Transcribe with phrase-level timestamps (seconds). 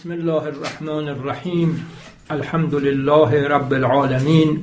[0.00, 1.86] بسم الله الرحمن الرحیم.
[2.30, 4.56] الحمد لله رب العالمین.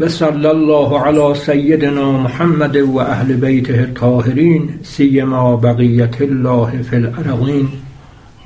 [0.00, 7.68] و الله علی سیدنا محمد و اهل بیته الطاهرین سیما بقیت الله فی الارضین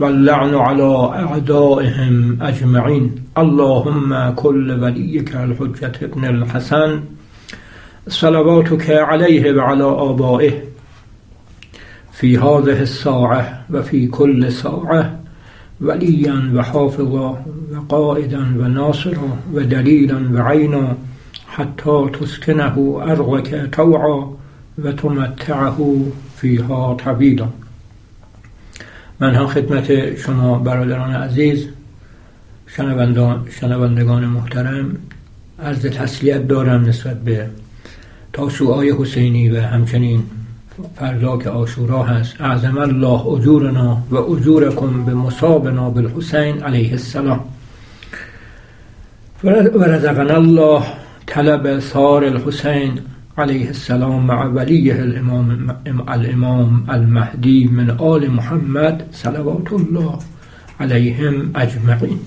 [0.00, 3.10] واللعن على اعدائهم اجمعین.
[3.36, 7.00] اللهم كل وليك الحجة ابن الحسن.
[8.08, 10.73] صلواتك عليه وعلى آبائه.
[12.14, 15.20] في هذه الساعة وفي كل ساعة
[15.80, 20.96] وليا وحافظا وقائدا وناصرا ودليلا وعينا
[21.46, 24.36] حتى تسكنه أرضك طوعا
[24.78, 27.48] وتمتعه فيها طويلا.
[29.20, 31.68] من هم خدمت شما برادران عزیز
[33.60, 34.96] شنوندگان محترم
[35.58, 37.48] عرض تسلیت دارم نسبت به
[38.32, 40.22] تاسوعای حسینی و همچنین
[40.96, 47.40] فردا که آشورا هست اعظم الله اجورنا و اجورکم به مصابنا بالحسین علیه السلام.
[49.44, 50.82] و رزقنا الله
[51.26, 53.00] طلب ثار الحسین
[53.38, 55.76] علیه السلام مع ولیه الامام,
[56.08, 60.18] الامام المهدی من آل محمد صلوات الله
[60.80, 62.18] علیهم اجمعین.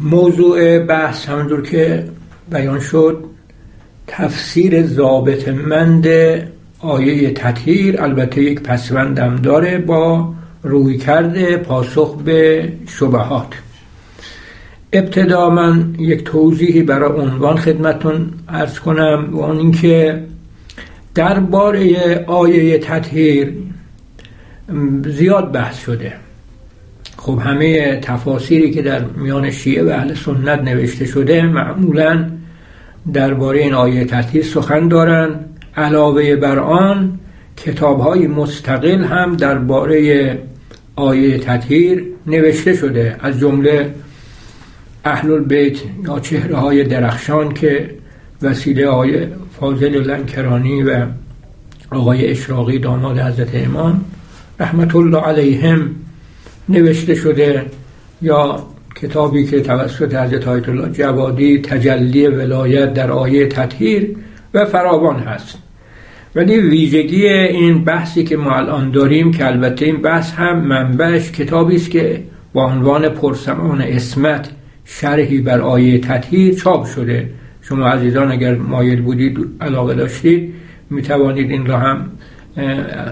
[0.00, 2.08] موضوع بحث همونجور که
[2.50, 3.24] بیان شد
[4.06, 6.06] تفسیر ضابط مند
[6.78, 13.54] آیه تطهیر البته یک پسوندم داره با روی کرده پاسخ به شبهات.
[14.92, 20.22] ابتدا من یک توضیحی برای عنوان خدمتون ارز کنم و اون اینکه
[21.14, 23.52] درباره آیه تطهیر
[25.06, 26.12] زیاد بحث شده.
[27.16, 32.30] خب همه تفاسیری که در میان شیعه و اهل سنت نوشته شده معمولا
[33.12, 35.58] درباره این آیه تطهیر سخن دارند.
[35.76, 37.18] علاوه بر آن
[37.56, 40.38] کتاب های مستقل هم درباره
[40.96, 43.16] آیه تطهیر نوشته شده.
[43.20, 43.94] از جمله
[45.04, 47.90] اهل البیت یا چهره های درخشان که
[48.42, 49.26] وسیله های
[49.60, 51.06] فاضل لنکرانی و
[51.90, 54.04] آقای اشراقی داماد حضرت امام
[54.60, 55.90] رحمت الله علیهم
[56.68, 57.66] نوشته شده
[58.22, 64.16] یا کتابی که توسط حضرت آیت الله جوادی تجلی ولایت در آیه تطهیر
[64.54, 65.58] و فراوان هست.
[66.34, 71.76] ولی ویژگی این بحثی که ما الان داریم که البته این بحث هم منبعش کتابی
[71.76, 72.22] است که
[72.52, 74.50] با عنوان پرسمان اسمت
[74.84, 77.30] شرحی بر آیه تطهیر چاپ شده.
[77.62, 80.54] شما عزیزان اگر مایل بودید علاقه داشتید
[80.90, 82.10] می توانید این را هم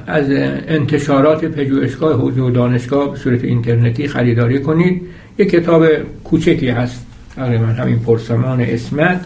[0.06, 0.26] از
[0.68, 5.02] انتشارات پژوهشگاه حوزه دانشگاه به صورت اینترنتی خریداری کنید.
[5.40, 5.86] یک کتاب
[6.24, 7.06] کوچکی هست.
[7.36, 9.24] تقریبا همین پرسمان اسمت.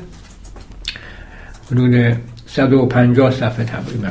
[1.72, 2.16] حدود
[2.46, 4.08] 150 صفحه تقریبا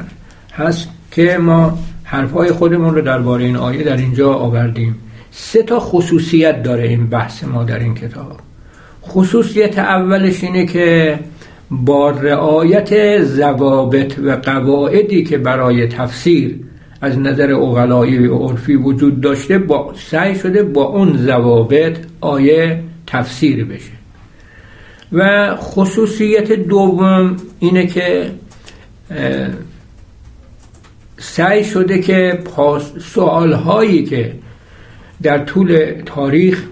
[0.53, 4.95] هست که ما حرفهای خودمون رو درباره این آیه در اینجا آوردیم.
[5.31, 8.39] سه تا خصوصیت داره این بحث ما در این کتاب.
[9.03, 11.19] خصوصیت اولش اینه که
[11.71, 16.59] با رعایت ضوابط و قواعدی که برای تفسیر
[17.03, 23.91] از نظر اغلایی عرفی وجود داشته با سعی شده با اون ضوابط آیه تفسیر بشه.
[25.11, 28.31] و خصوصیت دوم اینه که
[31.17, 32.39] سعی شده که
[32.99, 34.33] سوال هایی که
[35.21, 36.63] در طول تاریخ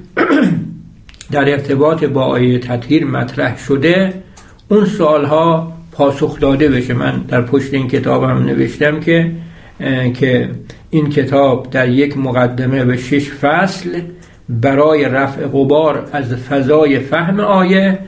[1.31, 4.13] در ارتباط با آیه تطهیر مطرح شده
[4.69, 6.93] اون سوال ها پاسخ داده بشه.
[6.93, 9.31] من در پشت این کتاب هم نوشتم که
[10.13, 10.49] که
[10.89, 14.01] این کتاب در یک مقدمه به شش فصل
[14.49, 17.99] برای رفع غبار از فضای فهم آیه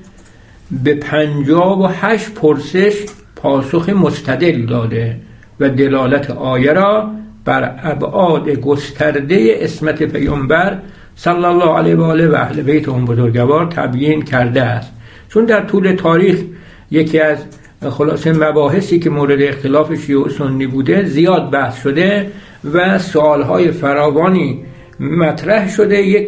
[0.84, 5.16] به پنجاب و هشت پرسش پاسخ مستدل داده
[5.60, 7.12] و دلالت آیه را
[7.46, 10.78] بر ابعاد گسترده اسمت پیامبر
[11.16, 14.92] صلی الله علیه و آله و اهل بیت اون بزرگوار تبیین کرده است.
[15.30, 16.40] چون در طول تاریخ
[16.92, 17.38] یکی از
[17.90, 22.32] خلاصه مباحثی که مورد اختلاف شیعه و سنی بوده زیاد بحث شده
[22.74, 24.60] و سوالهای فراوانی
[25.00, 26.02] مطرح شده.
[26.02, 26.28] یک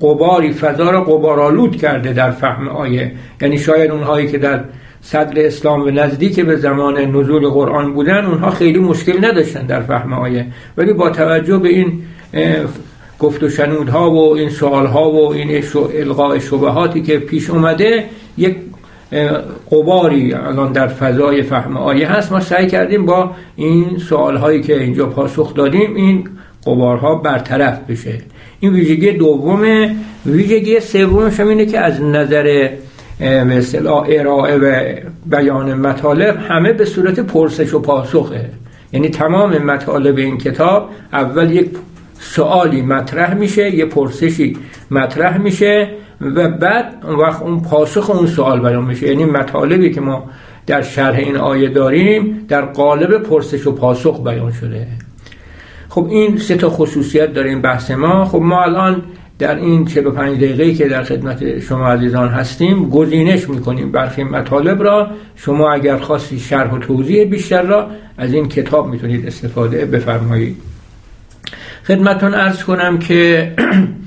[0.00, 3.12] قباری فضا را قبارالود کرده در فهم آیه.
[3.40, 4.64] یعنی شاید اونهایی که در
[5.02, 10.12] صدر اسلام و نزدیک به زمان نزول قرآن بودن اونها خیلی مشکل نداشتن در فهم
[10.12, 10.46] آیه.
[10.76, 12.02] ولی با توجه به این
[13.18, 15.62] گفت و شنودها و این سوالها و این
[15.94, 18.04] القاء شبهاتی که پیش اومده
[18.38, 18.56] یک
[19.70, 22.32] قباری الان در فضای فهم آیه هست.
[22.32, 26.28] ما سعی کردیم با این سوال هایی که اینجا پاسخ دادیم این
[26.66, 28.18] قبارها برطرف بشه.
[28.60, 29.96] این ویژگی دومه.
[30.26, 32.70] ویژگی سومش اینه که از نظر
[33.20, 34.82] مثلا ارائه و
[35.26, 38.50] بیان مطالب همه به صورت پرسش و پاسخه.
[38.92, 41.70] یعنی تمام مطالب این کتاب اول یک
[42.18, 44.56] سوالی مطرح میشه یه پرسشی
[44.90, 45.88] مطرح میشه.
[46.20, 49.08] و بعد اون وقت اون پاسخ اون سوال بیان میشه.
[49.08, 50.24] یعنی مطالبی که ما
[50.66, 54.86] در شرح این آیه داریم در قالب پرسش و پاسخ بیان شده.
[55.88, 58.24] خب این سه تا خصوصیت داره این بحث ما.
[58.24, 59.02] خب ما الان
[59.38, 63.92] در این 45 دقیقه که در خدمت شما عزیزان هستیم گزینش می‌کنیم.
[63.92, 67.86] برخی مطالب را شما اگر خواستی شرح و توضیح بیشتر را
[68.18, 70.56] از این کتاب می‌تونید استفاده بفرمایید.
[71.84, 73.52] خدمتون ارز کنم که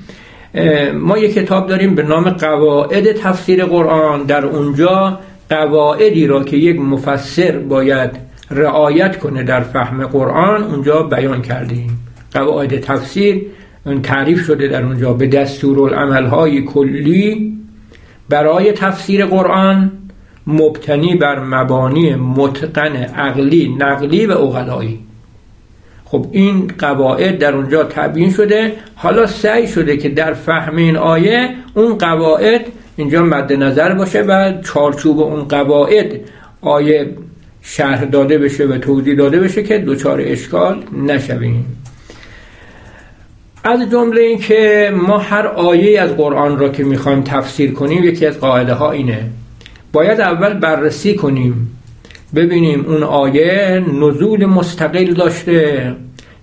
[0.94, 4.22] ما یک کتاب داریم به نام قواعد تفسیر قرآن.
[4.22, 5.18] در اونجا
[5.50, 8.10] قواعدی را که یک مفسر باید
[8.50, 11.98] رعایت کنه در فهم قرآن اونجا بیان کردیم.
[12.32, 13.42] قواعد تفسیر
[14.02, 17.56] تعریف شده در اونجا به دستور های کلی.
[18.28, 19.92] برای تفسیر قرآن
[20.46, 24.98] مبتنی بر مبانی متقن عقلی نقلی و اغلایی
[26.10, 28.72] خب این قواعد در اونجا تبیین شده.
[28.94, 32.66] حالا سعی شده که در فهم این آیه اون قواعد
[32.96, 36.20] اینجا مد نظر باشه و چارچوب اون قواعد
[36.60, 37.08] آیه
[37.62, 41.66] شرح داده بشه و توضیح داده بشه که دوچار اشکال نشویم.
[43.64, 48.26] از جمله این که ما هر آیه از قرآن را که می‌خوایم تفسیر کنیم یکی
[48.26, 49.20] از قاعده ها اینه.
[49.92, 51.79] باید اول بررسی کنیم
[52.34, 55.94] ببینیم اون آیه نزول مستقل داشته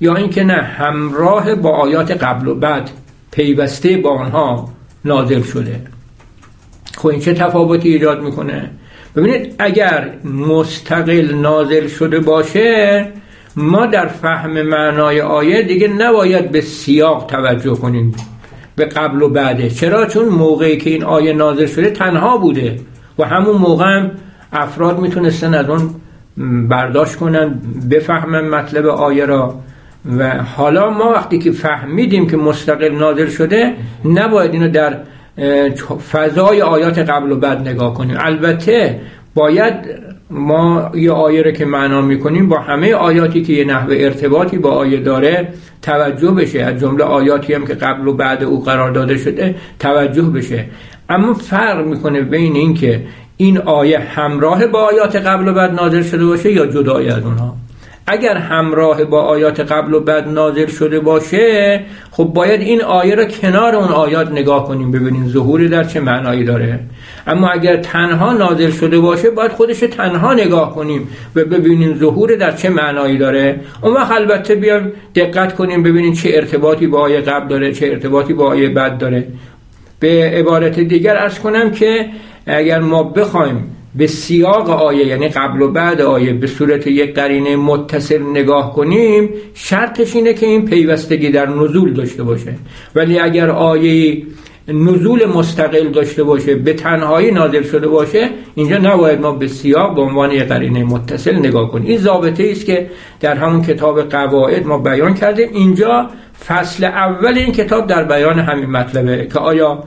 [0.01, 2.89] یا اینکه نه همراه با آیات قبل و بعد
[3.31, 4.69] پیوسته با آنها
[5.05, 5.81] نازل شده.
[6.97, 8.71] خب این چه تفاوتی ایجاد می‌کنه؟
[9.15, 13.07] ببینید اگر مستقل نازل شده باشه
[13.55, 18.15] ما در فهم معنای آیه دیگه نباید به سیاق توجه کنیم
[18.75, 19.69] به قبل و بعده.
[19.69, 22.79] چرا؟ چون موقعی که این آیه نازل شده تنها بوده
[23.19, 24.11] و همون موقع هم
[24.53, 25.89] افراد می‌تونستن از اون
[26.67, 27.61] برداشت کنن
[27.91, 29.55] بفهمن مطلب آیه را.
[30.17, 33.73] و حالا ما وقتی که فهمیدیم که مستقل نازل شده
[34.05, 34.97] نباید اینو در
[36.11, 38.17] فضای آیات قبل و بعد نگاه کنیم.
[38.19, 38.99] البته
[39.35, 39.73] باید
[40.29, 44.71] ما یه آیه رو که معنا می‌کنیم با همه آیاتی که یه نحوه ارتباطی با
[44.71, 45.47] آیه داره
[45.81, 46.61] توجه بشه.
[46.61, 50.65] از جمله آیاتی هم که قبل و بعد او قرار داده شده توجه بشه.
[51.09, 53.01] اما فرق می‌کنه بین این که
[53.37, 57.55] این آیه همراه با آیات قبل و بعد نازل شده باشه یا جدای از اونها؟
[58.09, 61.81] اگر همراه با آیات قبل و بعد نازل شده باشه
[62.11, 66.43] خب باید این آیه را کنار اون آیات نگاه کنیم ببینیم ظهوری در چه معنایی
[66.43, 66.79] داره.
[67.27, 72.51] اما اگر تنها نازل شده باشه باید خودش تنها نگاه کنیم و ببینیم ظهور در
[72.51, 73.59] چه معنایی داره.
[73.81, 78.33] اون وقت البته بیایم دقت کنیم ببینیم چه ارتباطی با آیه قبل داره چه ارتباطی
[78.33, 79.27] با آیه بعد داره.
[79.99, 82.05] به عبارت دیگر ارز کنم که
[82.45, 87.55] اگر ما بخوایم به سیاق آیه یعنی قبل و بعد آیه به صورت یک قرینه
[87.55, 92.53] متصل نگاه کنیم شرطش اینه که این پیوستگی در نزول داشته باشه.
[92.95, 94.23] ولی اگر آیه
[94.67, 100.01] نزول مستقل داشته باشه به تنهایی نازل شده باشه اینجا نباید ما به سیاق به
[100.01, 101.87] عنوان یک قرینه متصل نگاه کنیم.
[101.87, 102.89] این ضابطه است که
[103.19, 105.49] در همون کتاب قواعد ما بیان کردیم.
[105.53, 106.09] اینجا
[106.45, 109.83] فصل اول این کتاب در بیان همین مطلبه که آیا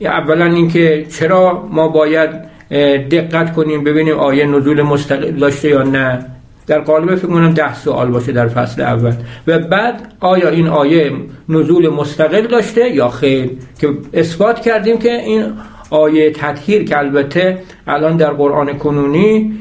[0.00, 2.30] اولا اینکه چرا ما باید
[3.10, 6.26] دقت کنیم ببینیم آیه نزول مستقل داشته یا نه.
[6.66, 9.12] در قالب فکر کنم ده سوال باشه در فصل اول.
[9.46, 11.12] و بعد آیا این آیه
[11.48, 15.44] نزول مستقل داشته یا خیر؟ که اثبات کردیم که این
[15.90, 19.52] آیه تطهیر که البته الان در قرآن کنونی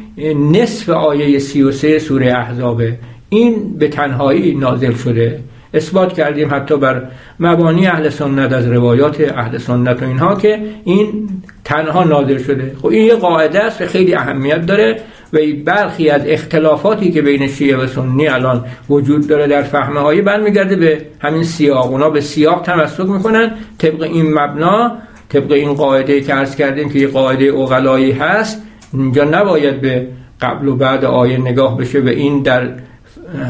[0.51, 2.97] نصف آیه 33 سوره احزابه.
[3.29, 5.39] این به تنهایی نازل شده.
[5.73, 7.03] اثبات کردیم حتی بر
[7.39, 11.29] مبانی اهل سنت از روایات اهل سنت و اینها که این
[11.63, 12.75] تنها نازل شده.
[12.81, 15.01] خب این یه قاعده است که خیلی اهمیت داره
[15.33, 20.21] و برخی از اختلافاتی که بین شیعه و سنی الان وجود داره در فهمه هایی
[20.21, 21.91] برمیگرده به همین سیاق.
[21.91, 24.91] اونا به سیاق تمسک می‌کنن طبق این مبنا
[25.29, 28.61] طبق این قاعده که عرض کردیم که یه قاعده اوغلایی هست
[28.93, 30.07] اینجا نباید به
[30.41, 32.69] قبل و بعد آیه نگاه بشه و این در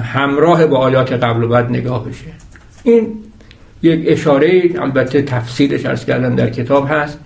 [0.04, 2.26] همراه با آیات قبل و بعد نگاه بشه.
[2.84, 3.08] این
[3.82, 7.20] یک اشاره البته تفسیرش ارز کردن در کتاب هست.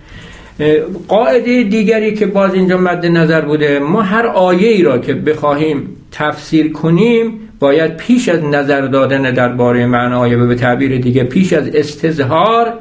[1.08, 5.96] قاعده دیگری که باز اینجا مد نظر بوده ما هر آیه ای را که بخواهیم
[6.12, 11.68] تفسیر کنیم باید پیش از نظر دادن درباره معنای و به تعبیر دیگه پیش از
[11.68, 12.72] استظهار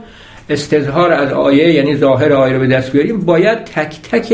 [0.50, 4.34] استظهار از آیه یعنی ظاهر آیه رو به دست بیاریم باید تک تک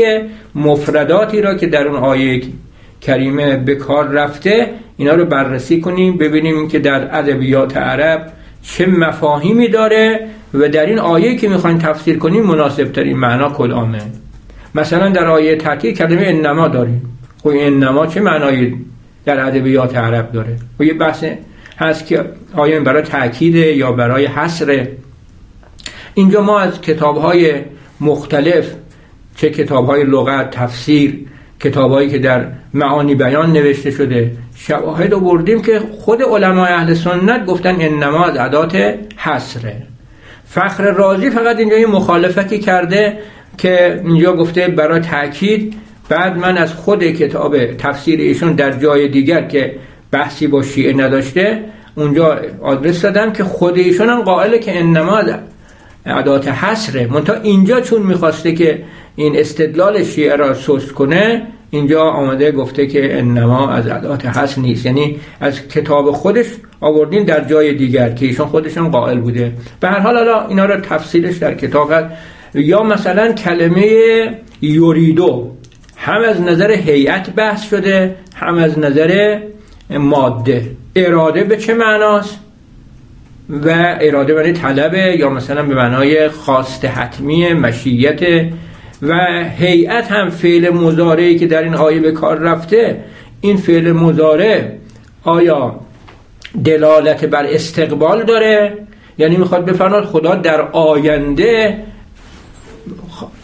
[0.54, 2.42] مفرداتی را که در اون آیه
[3.00, 9.68] کریمه به کار رفته اینا رو بررسی کنیم ببینیم که در ادبیات عرب چه مفاهیمی
[9.68, 13.98] داره و در این آیه که می‌خوایم تفسیر کنیم مناسب ترین معنا کدامه
[14.74, 17.02] مثلا در آیه تحقیق کلمه انما داریم.
[17.42, 18.76] خب انما چه معنایی
[19.24, 21.24] در ادبیات عرب داره؟ و خب یه بحث
[21.78, 24.86] هست که آیا برای تاکید یا برای حصر
[26.14, 27.54] اینجا ما از کتاب های
[28.00, 28.74] مختلف
[29.36, 31.26] چه کتاب های لغت تفسیر
[31.60, 37.76] کتابهایی که در معانی بیان نوشته شده شواهد بردیم که خود علمای اهل سنت گفتن
[37.80, 39.76] انما از عدات حسره
[40.44, 43.18] فخر رازی فقط اینجا یه مخالفتی کرده
[43.58, 45.74] که اینجا گفته برای تاکید
[46.08, 49.74] بعد من از خود کتاب تفسیر ایشون در جای دیگر که
[50.10, 51.64] بحثی با شیعه نداشته
[51.94, 55.22] اونجا آدرس دادم که خود ایشون هم قائله که انما
[56.06, 58.82] عدات حسره منتها اینجا چون می‌خواسته که
[59.20, 64.86] این استدلال شیعه را سست کنه اینجا آمده گفته که انما از عدات حسر نیست.
[64.86, 66.46] یعنی از کتاب خودش
[66.80, 69.52] آوردین در جای دیگر که ایشون خودشون قائل بوده.
[69.80, 72.06] به هر حال حالا اینا رو تفصیلش در کتاب هست.
[72.54, 73.90] یا مثلا کلمه
[74.62, 75.50] یوریدو
[75.96, 79.40] هم از نظر هیئت بحث شده هم از نظر
[79.90, 80.70] ماده.
[80.96, 82.40] اراده به چه معناست؟
[83.50, 88.20] و اراده برای طلبه یا مثلا به معنای خواست حتمی مشیت
[89.02, 89.14] و
[89.58, 93.04] هیئت هم فعل مزارعی که در این آیه به کار رفته
[93.40, 94.64] این فعل مزارع
[95.24, 95.80] آیا
[96.64, 98.78] دلالت بر استقبال داره؟
[99.18, 101.78] یعنی می‌خواد بفرماد خدا در آینده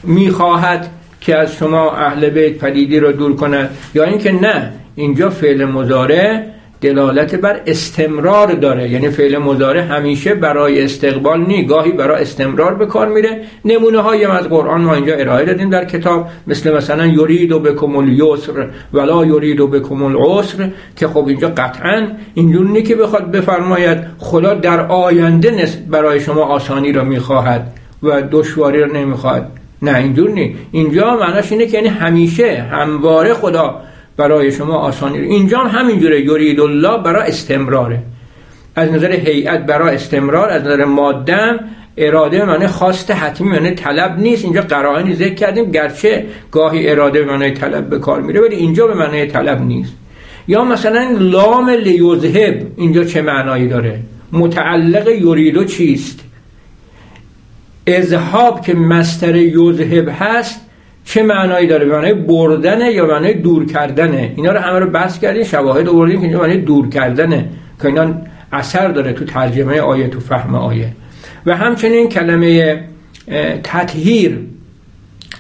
[0.03, 5.65] می‌خواهد که از شما اهل بیت پدیدی رو دور کند یا اینکه نه اینجا فعل
[5.65, 6.43] مزارع
[6.81, 8.89] دلالت بر استمرار داره.
[8.89, 13.41] یعنی فعل مضارع همیشه برای استقبال نی گاهی برای استمرار به کار میره.
[13.65, 16.29] نمونه های از قرآن ما اینجا ارائه دادیم در کتاب.
[16.47, 22.09] مثل مثلا یرید و بکم الیسر ولا یرید و بکم العسر که خب اینجا قطعا
[22.35, 23.99] اینجور نی که بخواد بفرماید.
[24.19, 29.51] خدا در آینده برای شما آسانی را می‌خواهد و دشواری را نمی‌خواهد.
[29.83, 33.81] نه اینجور نی اینجا معناش اینه که یعنی همیشه همواره خدا
[34.17, 36.21] برای شما آسانی اینجا هم همینجوره.
[36.21, 38.03] یرید الله برای استمراره.
[38.77, 41.61] از نظر هیئت برای استمرار از نظر ماده
[41.97, 44.45] اراده معنی خواست حتمی معنی طلب نیست.
[44.45, 48.87] اینجا قرائنی ذکر کردیم گرچه گاهی اراده به معنی طلب به کار میره ولی اینجا
[48.87, 49.93] به معنی طلب نیست.
[50.49, 54.01] یا مثلا لام لیوزهب اینجا چه معنایی داره؟
[54.33, 56.21] متعلق یریدو چیست؟
[57.87, 60.61] اذهاب که مستر یوزهب هست
[61.07, 65.45] چه معنایی داره؟ معنای بردنه یا معنای دور کردنه؟ اینا رو همه رو بحث کردیم
[65.45, 67.49] شواهد آوردیم که معنای دور کردنه
[67.83, 68.15] که اینا
[68.53, 70.93] اثر داره تو ترجمه آیه تو فهم آیه.
[71.47, 72.81] و همچنین کلمه
[73.63, 74.39] تطهیر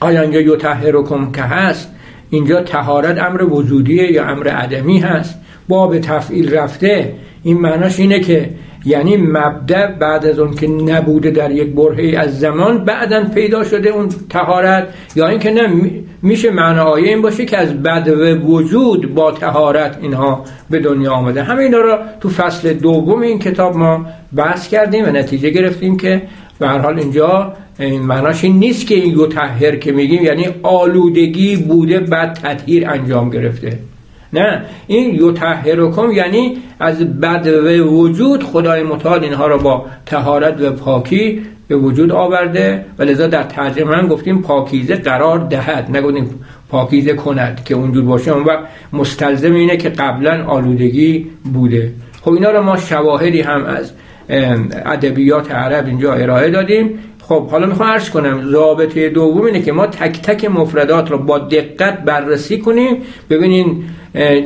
[0.00, 1.92] آیا اینجا یطهرکم که هست؟
[2.30, 7.12] اینجا تهارت امر وجودیه یا امر عدمی هست؟ باب تفعیل رفته.
[7.42, 8.50] این معناش اینه که
[8.86, 13.88] یعنی مبدع بعد از اون که نبوده در یک برهه از زمان بعدا پیدا شده
[13.88, 15.90] اون تهارت یا اینکه نه
[16.22, 18.08] میشه معنی این باشه که از بد
[18.44, 21.42] وجود با تهارت اینها به دنیا آمده.
[21.42, 26.22] همه اینا را تو فصل دوم این کتاب ما بحث کردیم و نتیجه گرفتیم که
[26.58, 27.52] به هر حال اینجا
[28.02, 33.78] معناش این نیست که این تحهر که میگیم یعنی آلودگی بوده بعد تطهیر انجام گرفته.
[34.32, 34.62] نه.
[34.86, 41.42] این یطهرکم یعنی از بد و وجود خدای متعال اینها را با تهارت و پاکی
[41.68, 45.96] به وجود آورده و لذا در ترجمه من گفتیم پاکیزه قرار دهد.
[45.96, 48.32] نگفتیم پاکیزه کند که اونجور باشه.
[48.32, 51.92] اون وقت مستلزم اینه که قبلا آلودگی بوده.
[52.22, 53.92] خب اینا رو ما شواهدی هم از
[54.84, 56.98] ادبیات عرب اینجا ارائه دادیم.
[57.22, 61.38] خب حالا می‌خوام عرض کنم ضابطه دوم اینه که ما تک تک مفردات رو با
[61.38, 62.96] دقت بررسی کنیم.
[63.30, 63.84] ببینین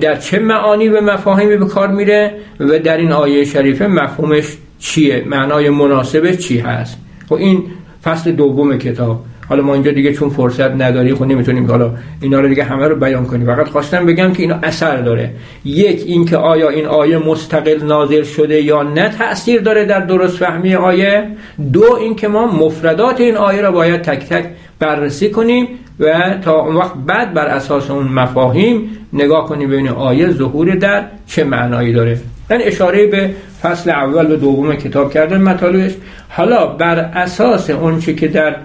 [0.01, 4.45] در چه معانی به مفاهیمی به کار میره و در این آیه شریفه مفهومش
[4.79, 6.99] چیه؟ معنای مناسبش چی هست؟
[7.29, 7.63] خب این
[8.05, 9.25] فصل دوم کتاب.
[9.49, 12.97] حالا ما اینجا دیگه چون فرصت نداری خب نمی‌تونیم حالا اینا رو دیگه همه رو
[12.97, 13.47] بیان کنیم.
[13.47, 15.31] فقط خواستم بگم که اینا اثر داره.
[15.65, 20.75] یک اینکه آیا این آیه مستقل نازل شده یا نه تاثیر داره در درست فهمی
[20.75, 21.27] آیه.
[21.73, 24.45] دو اینکه ما مفردات این آیه رو باید تک تک
[24.79, 25.69] بررسی کنیم
[26.01, 31.05] و تا اون وقت بعد بر اساس اون مفاهیم نگاه کنیم ببینیم آیه ظهور در
[31.27, 32.19] چه معنایی داره.
[32.51, 33.31] من اشاره به
[33.63, 35.93] فصل اول و دوم کتاب کردم مطالبش.
[36.29, 38.57] حالا بر اساس اون که در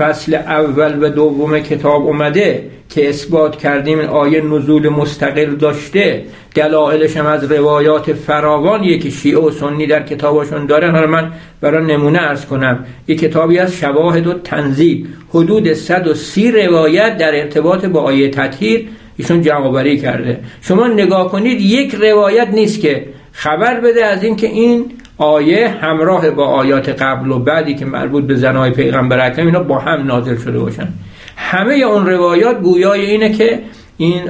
[0.00, 6.22] فصل اول و دوم کتاب اومده که اثبات کردیم آیه نزول مستقل داشته.
[6.54, 11.96] دلایلش هم از روایات فراوانیه که شیعه و سنی در کتابشون دارن حالا من برای
[11.96, 18.00] نمونه ارز کنم یک کتابی از شواهد و تنظیم حدود 130 روایت در ارتباط با
[18.00, 20.40] آیه تطهیر ایشون جمع کرده.
[20.62, 24.84] شما نگاه کنید یک روایت نیست که خبر بده از اینکه این
[25.20, 29.78] آیه همراه با آیات قبل و بعدی که مربوط به زنای پیغمبر اکرم اینا با
[29.78, 30.88] هم نازل شده باشن.
[31.36, 33.58] همه اون روایات گویای اینه که
[33.96, 34.22] این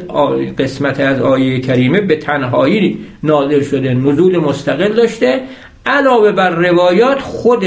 [0.59, 5.41] قسمت از آیه کریمه به تنهایی نازل شده نزول مستقل داشته.
[5.87, 7.65] علاوه بر روایات خود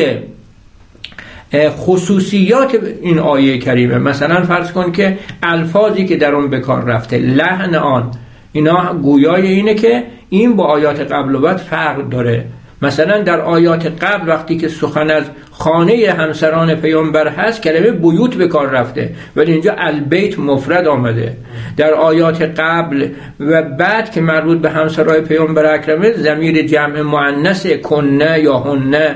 [1.55, 3.97] خصوصیات این آیه کریمه.
[3.97, 8.11] مثلا فرض کن که الفاظی که در اون به کار رفته لحن آن
[8.51, 12.45] اینا گویای اینه که این با آیات قبل و بعد فرق داره.
[12.83, 18.47] مثلا در آیات قبل وقتی که سخن از خانه همسران پیامبر هست کلمه بیوت به
[18.47, 19.09] کار رفته.
[19.35, 21.37] ولی اینجا البیت مفرد آمده.
[21.77, 23.07] در آیات قبل
[23.39, 29.15] و بعد که مربوط به همسرای پیامبر اکرمه زمیر جمع معنس کنه یا هنه.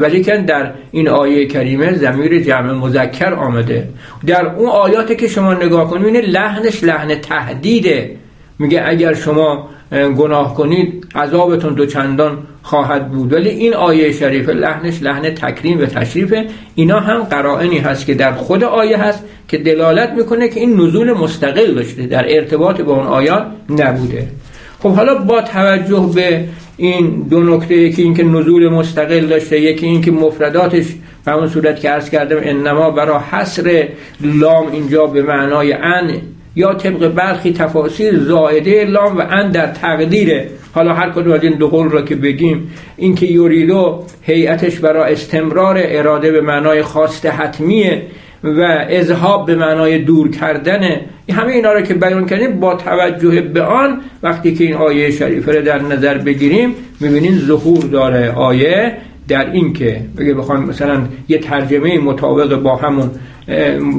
[0.00, 3.88] ولی که در این آیه کریمه زمیر جمع مذکر آمده.
[4.26, 8.16] در اون آیاتی که شما نگاه کنید لحنش لحن تهدیده.
[8.58, 13.32] میگه اگر شما گناه کنید عذابتون دو چندان خواهد بود.
[13.32, 16.46] ولی این آیه شریف لحنش لحن تکریم و تشریفه.
[16.74, 21.12] اینا هم قرائنی هست که در خود آیه هست که دلالت می‌کنه که این نزول
[21.12, 24.28] مستقل داشته در ارتباط با اون آیات نبوده.
[24.82, 26.44] خب حالا با توجه به
[26.76, 30.86] این دو نکته یکی اینکه نزول مستقل داشته یکی اینکه مفرداتش
[31.24, 33.88] به اون صورت که عرض کردم انما برای حصر
[34.20, 36.10] لام اینجا به معنای ان
[36.58, 40.48] یا طبق برخی تفاسیر زائده لام و ان در تقدیره.
[40.74, 45.76] حالا هر کدوم از این دو قول را که بگیم اینکه یوریدو هیئتش برای استمرار
[45.78, 48.02] اراده به معنای خواست حتمیه
[48.44, 50.80] و اذهاب به معنای دور کردن
[51.30, 55.52] همه اینا رو که بیان کردیم با توجه به آن وقتی که این آیه شریفه
[55.52, 58.96] رو در نظر بگیریم می‌بینین ظهور داره آیه
[59.28, 63.10] در این که بگه بخوایم مثلا یه ترجمه مطابق با همون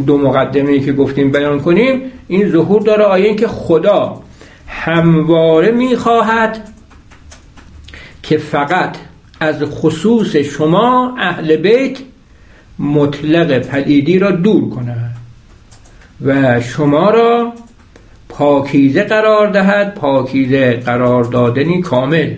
[0.05, 4.21] دو مقدمه که گفتیم بیان کنیم این ظهور داره آیه که خدا
[4.67, 6.69] همواره می‌خواهد
[8.23, 8.97] که فقط
[9.39, 11.97] از خصوص شما اهل بیت
[12.79, 15.15] مطلق پلیدی را دور کند
[16.25, 17.53] و شما را
[18.29, 22.33] پاکیزه قرار دهد پاکیزه قرار دادنی کامل.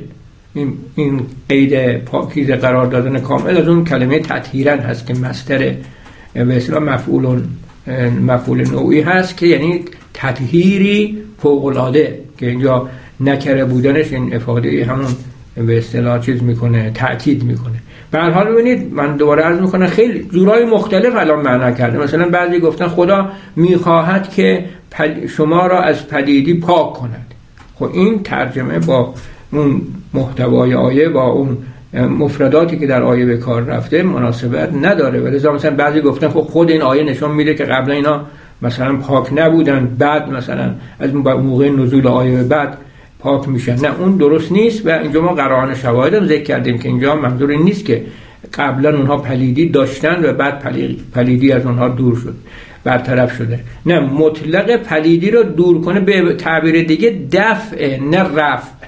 [0.53, 5.73] این, این قید پاکیزه قرار دادن کامل از اون کلمه تطهیرن هست که مستر
[6.35, 7.41] اصطلاح مفعول
[8.27, 12.89] مفعول نوعی هست که یعنی تطهیری فوقلاده که اینجا
[13.19, 15.15] نکره بودنش این افاده همون
[15.55, 17.75] به اصطلاح چیز می‌کنه تاکید می‌کنه.
[18.11, 21.97] به هر حال ببینید من دوباره عرض می‌کنم خیلی جورای مختلف الان معنا کرده.
[21.97, 24.65] مثلا بعضی گفتن خدا می‌خواهد که
[25.27, 27.33] شما را از پدیدی پاک کند.
[27.75, 29.13] خب این ترجمه با
[29.51, 29.81] اون
[30.13, 31.57] محتوای آیه با اون
[31.93, 35.19] مفرداتی که در آیه به کار رفته مناسبت نداره.
[35.19, 38.25] ولی مثلا بعضی گفتن خب خود این آیه نشون میده که قبلا اینا
[38.61, 42.77] مثلا پاک نبودن بعد مثلا از موقع نزول آیه بعد
[43.19, 46.89] پاک میشن نه اون درست نیست و اینجا ما قرآن شواهد هم ذکر کردیم که
[46.89, 48.05] اینجا منظور این نیست که
[48.53, 50.59] قبلا اونها پلیدی داشتن و بعد
[51.13, 52.35] پلیدی از اونها دور شد
[52.83, 53.59] برطرف شده.
[53.85, 58.80] نه مطلق پلیدی رو دور کنه به تعبیر دیگه دفع نه رفع.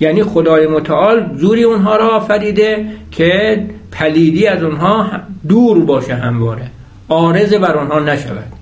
[0.00, 5.06] یعنی خدای متعال طوری اونها را آفریده که پلیدی از اونها
[5.48, 6.70] دور باشه همواره.
[7.08, 8.52] آرز بر آنها نشود.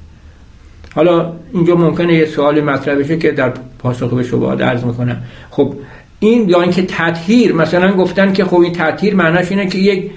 [0.95, 5.17] حالا اینجا ممکنه یه سوالی مطرح بشه که در پاسخ به شما عرض می‌کنم.
[5.51, 5.75] خب
[6.19, 10.11] این یا اینکه تطهیر مثلا گفتن که خب این تطهیر معناش اینه که یک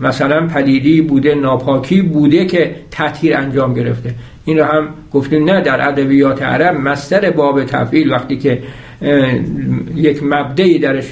[0.00, 4.14] مثلا پلیدی بوده ناپاکی بوده که تطهیر انجام گرفته.
[4.44, 8.62] این رو هم گفتیم نه در ادبیات عرب مستر باب تفعیل وقتی که
[9.94, 11.04] یک مبدعی درش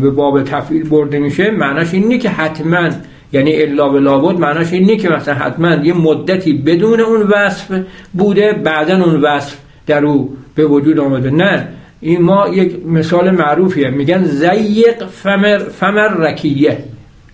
[0.00, 2.90] به باب تفعیل برده میشه معناش اینه که حتما
[3.32, 7.80] یعنی الا به لابد معناش اینه که مثلا حتما یه مدتی بدون اون وصف
[8.12, 11.30] بوده بعدا اون وصف در او به وجود آمده.
[11.30, 11.68] نه.
[12.00, 13.90] این ما یک مثال معروفیه.
[13.90, 16.78] میگن زیق فمر, فمر رکیه.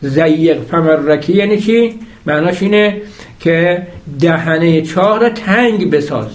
[0.00, 1.94] زیق فمر رکیه یعنی چی؟
[2.26, 2.96] معناش اینه
[3.40, 3.86] که
[4.20, 6.26] دهنه چاه را تنگ بساز.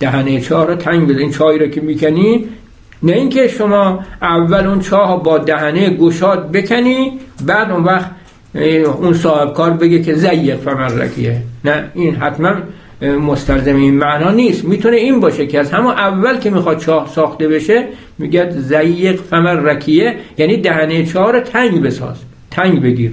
[0.00, 2.44] دهنه چاه را تنگ بساز این چای را که می‌کنی
[3.02, 7.12] نه اینکه شما اول اون چاه با دهنه گشاد بکنی
[7.46, 8.10] بعد اون وقت
[9.00, 12.52] اون صاحب کار بگه که زیق فمرکیه نه این حتما
[13.02, 14.64] مستلزم این معنا نیست.
[14.64, 17.84] می‌تونه این باشه که از همون اول که می‌خواد چاه ساخته بشه
[18.18, 22.16] میگه زیق فمرکیه یعنی دهنه چاه رو تنگ بساز
[22.50, 23.12] تنگ بگیر.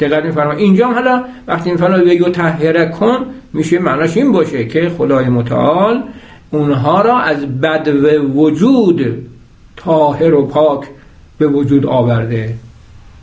[0.00, 3.26] دقت میفرما اینجا حالا وقتی این فرما بگو تحهره کن
[3.56, 6.02] میشه معناش این باشه که خدای متعال
[6.50, 7.88] اونها را از بد
[8.34, 9.26] وجود
[9.76, 10.84] طاهر و پاک
[11.38, 12.54] به وجود آورده.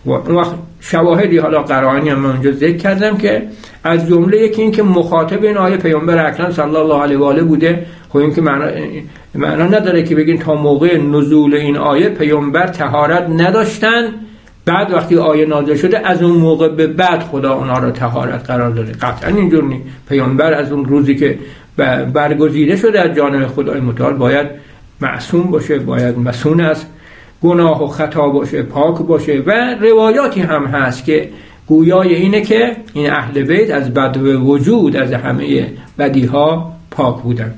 [0.05, 3.47] و اون وقت شواهدی حالا قرآنی هم اونجا ذکر کردم که
[3.83, 7.43] از جمله یکی این که مخاطب این آیه پیامبر اکرم صلی الله علیه و آله
[7.43, 8.65] بوده خب این که معنا,
[9.35, 14.13] معنا نداره که بگین تا موقع نزول این آیه پیامبر تهارت نداشتن.
[14.65, 18.69] بعد وقتی آیه نازل شده از اون موقع به بعد خدا اونا رو تهارت قرار
[18.69, 18.91] داده.
[18.91, 21.39] قطعا اینجور نی پیامبر از اون روزی که
[22.13, 24.47] برگزیده شده از جانب خدای متعال باید
[25.01, 26.85] معصوم باشه باید مسون از
[27.41, 29.43] گناه و خطا باشه پاک باشه.
[29.45, 31.29] و روایاتی هم هست که
[31.67, 37.53] گویای اینه که این اهل بیت از بد وجود از همه بدی ها پاک بودن.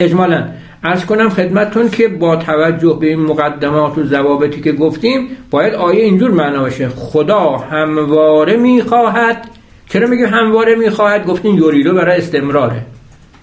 [0.00, 0.44] اجمالا
[0.84, 6.04] ارز کنم خدمتتون که با توجه به این مقدمات و ضوابطی که گفتیم باید آیه
[6.04, 6.88] اینجور معنا باشه.
[6.88, 9.48] خدا همواره می‌خواهد.
[9.88, 12.82] چرا میگه همواره می‌خواهد؟ گفتین یوریدو برای استمراره.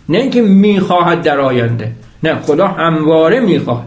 [0.10, 1.91] نه اینکه می‌خواهد در آینده.
[2.23, 3.84] نه خدا همواره می‌خواد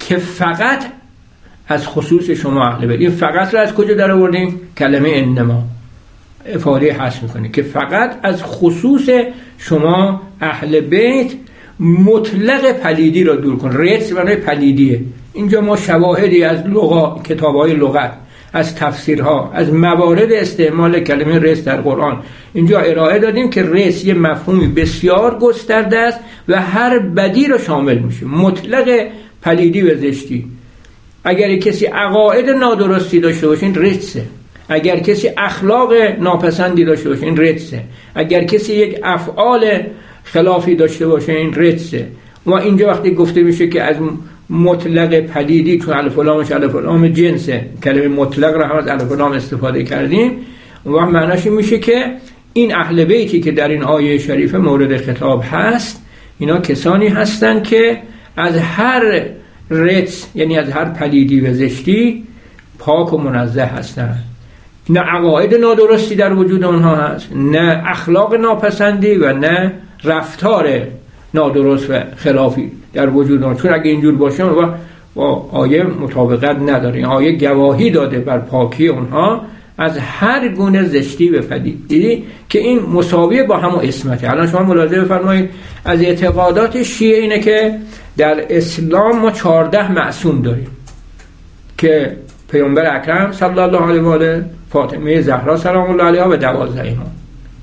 [0.00, 0.84] که فقط
[1.68, 3.00] از خصوص شما اهل بیت.
[3.00, 5.62] این فقط رو از کجا در آوردیم کلمه انما.
[6.54, 7.48] افاده حس می‌کنه.
[7.48, 9.08] که فقط از خصوص
[9.58, 11.32] شما اهل بیت
[11.80, 13.76] مطلق پلیدی را دور کن.
[13.76, 15.00] ریتس برای پلیدیه.
[15.32, 18.12] اینجا ما شواهدی از لغا کتاب های لغت
[18.52, 22.22] از تفسیرها از موارد استعمال کلمه رس در قرآن.
[22.54, 27.98] اینجا ارائه دادیم که رس یه مفهومی بسیار گسترده است و هر بدی را شامل
[27.98, 28.26] میشه.
[28.26, 29.06] مطلق
[29.42, 30.44] پلیدی و زشتی.
[31.24, 34.22] اگر کسی عقاید نادرستی داشته باشه این رسه
[34.68, 37.82] اگر کسی اخلاق ناپسندی داشته باشه این رتسه
[38.14, 39.80] اگر کسی یک افعال
[40.26, 42.08] خلافی داشته باشه این رتسه
[42.46, 43.96] و اینجا وقتی گفته میشه که از
[44.50, 49.32] مطلق پلیدی چون الف لامش الف لام جنسه کلمه مطلق را هم از الف لام
[49.32, 50.32] استفاده کردیم.
[50.86, 52.12] و معناش میشه که
[52.52, 56.02] این اهل بیتی که در این آیه شریفه مورد خطاب هست
[56.38, 57.98] اینا کسانی هستند که
[58.36, 59.24] از هر
[59.70, 62.24] رجس یعنی از هر پلیدی و زشتی
[62.78, 64.24] پاک و منزه هستند
[64.88, 69.72] نه عقاید نادرستی در وجود آنها هست نه اخلاق ناپسندی و نه
[70.04, 70.82] رفتار
[71.34, 74.72] نادرست و خلافی در وجود آنها چون اگه اینجور باشه و
[75.14, 76.96] با آیه مطابقت نداره.
[76.96, 79.42] این آیه گواهی داده بر پاکی اونها
[79.78, 84.30] از هر گونه زشتی به پدید دیدی که این مساویه با همون اسمته.
[84.30, 85.50] الان شما ملاحظه بفرمایید
[85.84, 87.74] از اعتقادات شیعه اینه که
[88.16, 90.68] در اسلام ما چهارده معصوم داریم
[91.78, 92.16] که
[92.50, 97.10] پیامبر اکرم صلی الله علیه و آله فاطمه زهرا سلام الله علیها و دوازده ایمان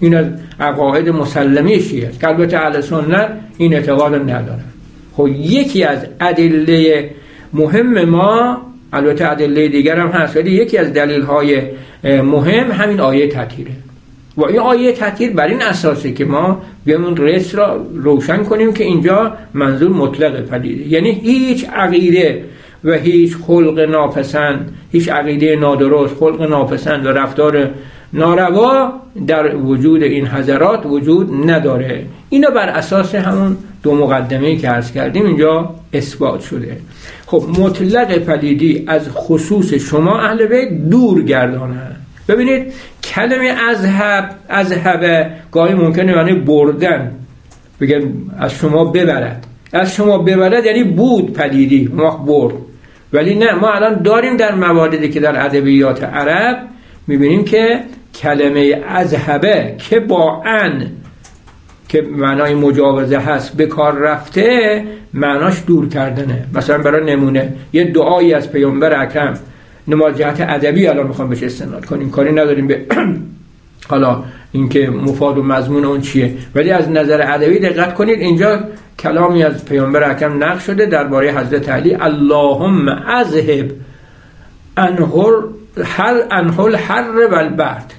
[0.04, 0.26] این از
[0.60, 4.64] عقاید مسلمی شیعه است؟ که البته اهل سنت این اعتقاد نداره
[5.18, 7.10] خب یکی از ادله
[7.54, 8.62] مهم ما
[8.94, 11.62] البته ادله دیگر هم هست ولی یکی از دلیل های
[12.04, 13.72] مهم همین آیه تطهیره.
[14.38, 18.74] و این آیه تطهیر بر این اساسه که ما بیایم اون رس را روشن کنیم
[18.74, 22.44] که اینجا منظور مطلق پدیده یعنی هیچ عقیده
[22.84, 27.70] و هیچ خلق ناپسند هیچ عقیده نادرست خلق ناپسند و رفتار
[28.14, 28.94] ناروا
[29.28, 32.06] در وجود این حضرات وجود نداره.
[32.30, 36.78] اینو بر اساس همون دو مقدمه که عرض کردیم اینجا اثبات شده.
[37.26, 41.82] خب مطلق پلیدی از خصوص شما اهل بیت دور گردانه.
[42.28, 42.74] ببینید
[43.04, 47.12] کلمه اذهب اذهب گاهی ممکنه معنی بردن.
[47.82, 48.02] بگم
[48.40, 49.48] از شما ببرد.
[49.74, 52.54] از شما ببرد یعنی بود پلیدی ما برد.
[53.14, 56.58] ولی نه ما الان داریم در مواردی که در ادبیات عرب
[57.08, 57.80] می‌بینیم که
[58.16, 60.92] کلمه اذهبه که با ان
[61.90, 66.48] که معنای مجاوزه هست به کار رفته معناش دور کردنه.
[66.54, 69.40] مثلا برای نمونه یه دعایی از پیامبر اکرم.
[69.88, 72.10] نماز جهت ادبی الان می‌خوام بهش استناد کنیم.
[72.10, 72.82] کاری نداریم به
[73.90, 76.34] حالا اینکه مفاد و مضمون اون چیه.
[76.56, 78.60] ولی از نظر ادبی دقت کنید اینجا
[79.00, 81.96] کلامی از پیامبر اکرم نقل شده درباره حضرت علی.
[81.96, 83.72] اللهم اذهب
[84.78, 85.34] انهر
[85.84, 87.94] هل انهل حر و البرد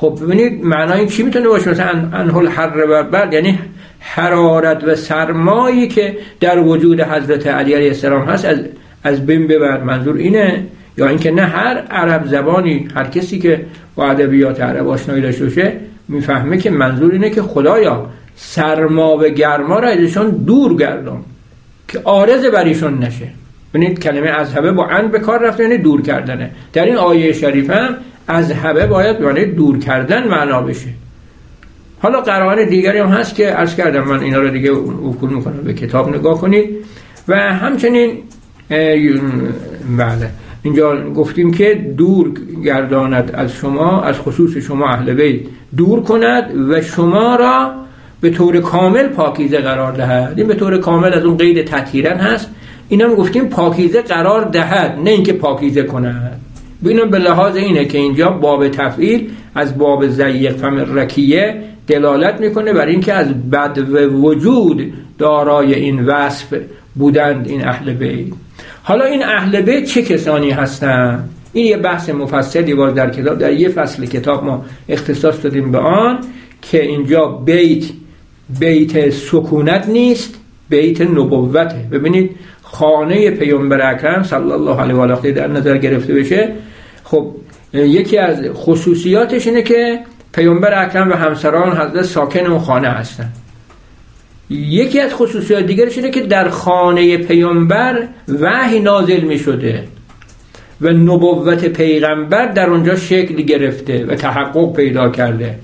[0.00, 3.58] خب ببینید معنای چی می‌تونه باشه؟ مثلا انهل حر و البرد یعنی
[3.98, 8.58] حرارت و سرمایی که در وجود حضرت علی علیه السلام هست از
[9.04, 10.66] از بین ببر منظور اینه؟
[10.98, 15.72] یا اینکه نه هر عرب زبانی هر کسی که با ادبیات عرب آشنایی داشته باشه
[16.08, 21.20] می‌فهمه که منظور اینه که خدایا سرما و گرما را ازشون دور گردان
[21.88, 23.28] که آرز بر ایشون نشه.
[23.74, 26.50] ببینید کلمه ازهبه با ان به کار رفته یعنی دور کردنه.
[26.72, 27.96] در این آیه شریف هم
[28.30, 30.88] ازهبه باید یعنی دور کردن معنا بشه.
[32.02, 35.74] حالا قرائن دیگری هم هست که عرض کردم من اینا رو دیگه وکول می‌کنم به
[35.74, 36.70] کتاب نگاه کنید.
[37.28, 38.18] و همچنین
[39.98, 40.30] بله
[40.62, 42.32] اینجا گفتیم که دور
[42.64, 45.40] گرداند از شما از خصوص شما اهل بیت
[45.76, 47.72] دور کند و شما را
[48.20, 50.34] به طور کامل پاکیزه قرار دهد.
[50.36, 52.50] این به طور کامل از اون قید تطهیرن هست.
[52.88, 56.40] اینا هم گفتیم پاکیزه قرار دهد نه اینکه پاکیزه کند.
[56.84, 62.72] ببینم به لحاظ اینه که اینجا باب تفعیل از باب زیق فم رکیه دلالت می‌کنه
[62.72, 66.54] بر اینکه از بد و وجود دارای این وصف
[66.94, 68.26] بودند این اهل بیت.
[68.82, 73.52] حالا این اهل بیت چه کسانی هستند؟ این یه بحث مفصلی باز در کتاب در
[73.52, 76.18] یه فصل کتاب ما اختصاص دادیم به آن
[76.62, 77.84] که اینجا بیت
[78.60, 80.34] بیت سکونت نیست
[80.68, 81.88] بیت نبوته.
[81.92, 82.30] ببینید
[82.62, 86.52] خانه پیامبر اکرم صلی الله علیه و آله در نظر گرفته بشه
[87.10, 87.26] خب
[87.72, 90.00] یکی از خصوصیاتش اینه که
[90.32, 93.28] پیامبر اکرم و همسران حضرت ساکن اون خانه هستن.
[94.50, 99.84] یکی از خصوصیات دیگرش اینه که در خانه پیامبر وحی نازل می شده
[100.80, 105.54] و نبوت پیغمبر در اونجا شکل گرفته و تحقق پیدا کرده.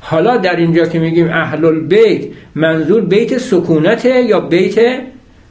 [0.00, 2.22] حالا در اینجا که میگیم اهل البیت
[2.54, 4.78] منظور بیت سکونته یا بیت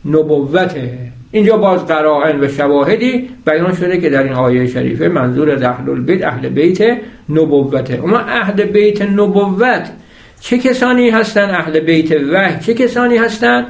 [0.06, 5.64] نبوته؟ اینجا باز قرائن و شواهدی بیان شده که در این آیه شریفه منظور از
[5.64, 6.98] اهل البیت اهل بیت
[7.30, 9.92] نبوته اما اهل بیت نبوت
[10.40, 13.66] چه کسانی هستند اهل بیت وحی چه کسانی هستند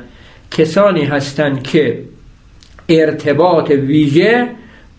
[0.52, 2.00] کسانی هستند که
[2.89, 4.47] ارتباط ویژه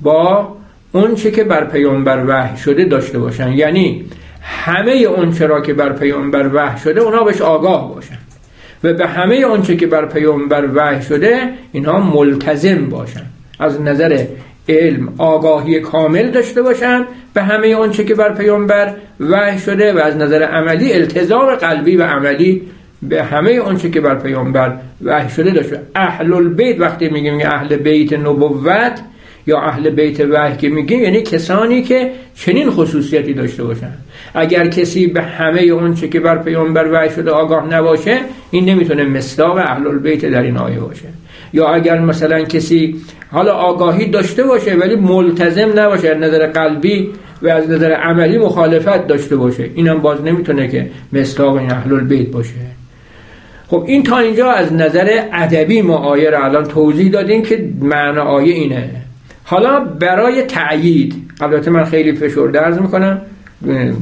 [0.01, 0.57] با
[0.93, 3.53] اون چه که بر پیامبر وحی شده داشته باشن.
[3.53, 4.05] یعنی
[4.43, 8.19] همه اون چرا که بر پیامبر وحی شده اونا بهش آگاه باشن.
[8.85, 11.39] و به همه اونچه که بر پیامبر وحی شده
[11.73, 13.25] اینها ملتزم باشن
[13.59, 14.25] از نظر
[14.69, 20.17] علم آگاهی کامل داشته باشن به همه اونچه که بر پیامبر وحی شده و از
[20.17, 22.63] نظر عملی التزام قلبی و عملی
[23.03, 25.83] به همه اونچه که بر پیامبر وحی شده داشته.
[25.95, 29.01] اهل البیت وقتی میگیم اهل بیت نبوت
[29.47, 33.93] یا اهل بیت وحی که میگیم یعنی کسانی که چنین خصوصیتی داشته باشن.
[34.35, 38.19] اگر کسی به همه اون چه که بر پیامبر وحی شده آگاه نباشه
[38.51, 41.09] این نمی‌تونه مصداق اهل البیت در این آیه باشه.
[41.53, 42.97] یا اگر مثلا کسی
[43.31, 47.09] حالا آگاهی داشته باشه ولی ملتزم نباشه از نظر قلبی
[47.43, 52.29] و از نظر عملی مخالفت داشته باشه اینم باز نمی‌تونه که مصداق این اهل البیت
[52.29, 52.51] باشه.
[53.69, 58.19] خب این تا اینجا از نظر ادبی ما آیه را الان توضیح دادیم که معنی
[58.19, 59.02] آیه اینه.
[59.45, 63.21] حالا برای تأیید البته من خیلی فشرده عرض می‌کنم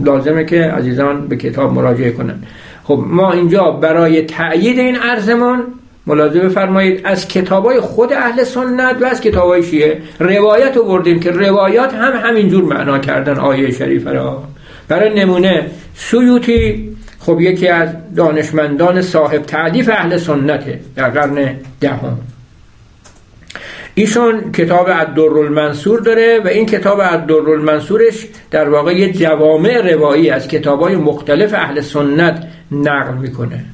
[0.05, 2.43] لازمه که عزیزان به کتاب مراجعه کنن.
[2.85, 5.63] خب ما اینجا برای تأیید این عرضمون
[6.07, 11.95] ملاحظه بفرمایید از کتابای خود اهل سنت و از کتابای شیعه روایت آوردیم که روایات
[11.95, 14.43] هم همینجور معنا کردن آیه شریفه را.
[14.89, 22.19] برای نمونه سیوتی خب یکی از دانشمندان صاحب تعلیف اهل سنته در قرن دهم.
[24.01, 28.11] ایشون کتاب الدر داره و این کتاب الدر
[28.51, 33.65] در واقع یه جوامع روایی از کتابای مختلف اهل سنت نقل می‌کنه.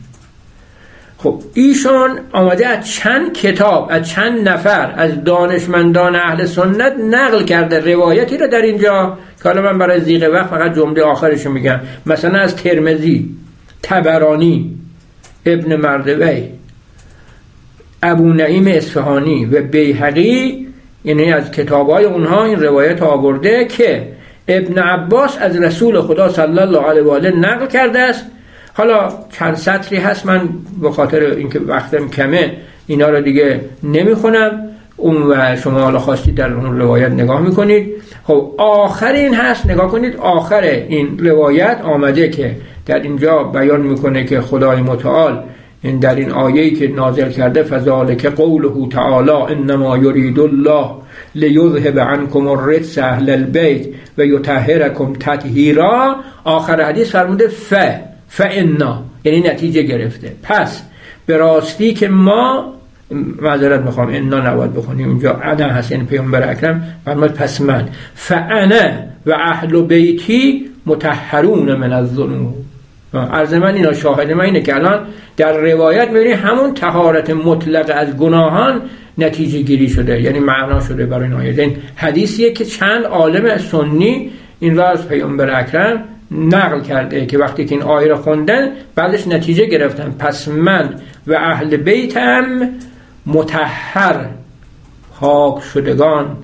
[1.18, 7.94] خب ایشون آمده از چند کتاب از چند نفر از دانشمندان اهل سنت نقل کرده
[7.94, 9.18] روایتی رو در اینجا.
[9.42, 11.80] که حالا من برای زیغ وقت فقط جمله آخرش میگم.
[12.06, 13.30] مثلا از ترمزی
[13.82, 14.78] تبرانی
[15.46, 16.42] ابن مردوی
[18.10, 20.66] ابو نعیم اصفهانی و بیهقی
[21.04, 24.08] یعنی از کتاب های اونها این روایت آورده که
[24.48, 28.24] ابن عباس از رسول خدا صلی الله علیه و آله نقل کرده است.
[28.74, 30.48] حالا چند سطری هست من
[30.82, 32.52] به خاطر اینکه وقتم کمه
[32.86, 34.62] اینا رو دیگه نمی‌خونم.
[34.96, 37.88] اون و شما حالا خواستید در اون روایت نگاه می‌کنید.
[38.24, 44.24] خب آخر این هست نگاه کنید آخر این روایت آمده که در اینجا بیان می‌کنه
[44.24, 45.42] که خدای متعال
[45.82, 50.90] این در این آیه‌ای که نازل کرده فذالک قوله تعالی انما یرید الله
[51.34, 53.86] لیذهب عنکم الرجس اهل البیت
[54.18, 57.74] و یطهرکم تطهیرا آخر حدیث فرموده ف
[58.28, 60.32] فانا یعنی نتیجه گرفته.
[60.42, 60.82] پس
[61.26, 62.72] به راستی که ما
[63.40, 65.08] معذرت می‌خوام انا نباید بخونیم.
[65.08, 66.84] اونجا انا هست یعنی پیامبر اکرم.
[67.04, 67.88] فرمود پس من.
[68.14, 68.90] فانا
[69.26, 72.65] و اهل بیتی متحرون من الذنوب
[73.24, 78.16] عرض من اینا شاهد من اینه که الان در روایت می‌بینی همون تهارت مطلق از
[78.16, 78.82] گناهان
[79.18, 81.60] نتیجه گیری شده یعنی معنا شده برای این آیه.
[81.62, 87.64] این حدیثیه که چند عالم سنی این را از پیامبر اکرم نقل کرده که وقتی
[87.64, 90.14] که این آیه را خوندن بعدش نتیجه گرفتن.
[90.18, 90.94] پس من
[91.26, 92.44] و اهل بیتم
[93.26, 94.26] متحر
[95.20, 96.36] پاک شدگان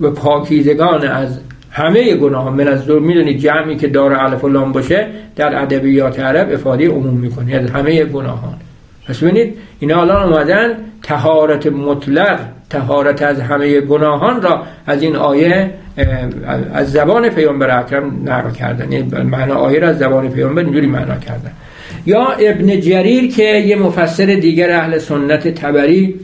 [0.00, 4.72] و پاکیزگان از همه گناه من از دور می‌دونید جمعی که دار الف و لام
[4.72, 5.06] باشه
[5.36, 7.56] در ادبیات عرب افاده عموم می‌کنه.
[7.56, 8.54] از همه گناهان.
[9.08, 15.70] پس ببینید اینا الان اومدن تهارت مطلق تهارت از همه گناهان را از این آیه
[16.74, 18.92] از زبان پیامبر اکرم نقل کردن.
[18.92, 21.50] یعنی معنا آیه را از زبان پیامبر اینجوری معنا کردن.
[22.06, 26.14] یا ابن جریر که یه مفسر دیگر اهل سنت تبری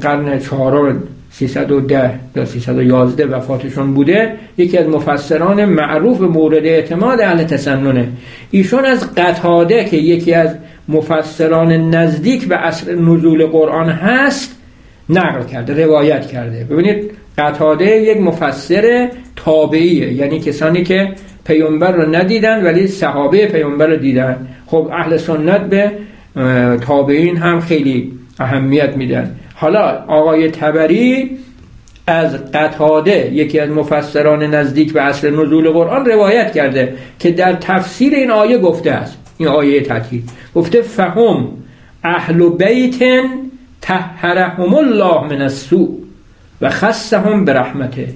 [0.00, 8.08] قرن چهارم 310 یا 311 وفاتشون بوده یکی از مفسران معروف مورد اعتماد اهل تسننه.
[8.50, 10.54] ایشون از قطاده که یکی از
[10.88, 14.56] مفسران نزدیک به اصل نزول قرآن هست
[15.10, 16.64] نقل کرده روایت کرده.
[16.64, 21.08] ببینید قطاده یک مفسر تابعیه یعنی کسانی که
[21.44, 24.46] پیامبر رو ندیدن ولی صحابه پیامبر رو دیدن.
[24.66, 25.92] خب اهل سنت به
[26.80, 29.36] تابعین هم خیلی اهمیت میدن.
[29.60, 31.38] حالا آقای تبری
[32.06, 38.14] از قتاده یکی از مفسران نزدیک به اصل نزول قرآن روایت کرده که در تفسیر
[38.14, 40.22] این آیه گفته است این آیه تطهیر
[40.54, 41.48] گفته فهم
[42.04, 43.24] اهل بیت
[43.80, 45.88] تحرهم الله من السوء
[46.60, 48.08] و خصهم به رحمته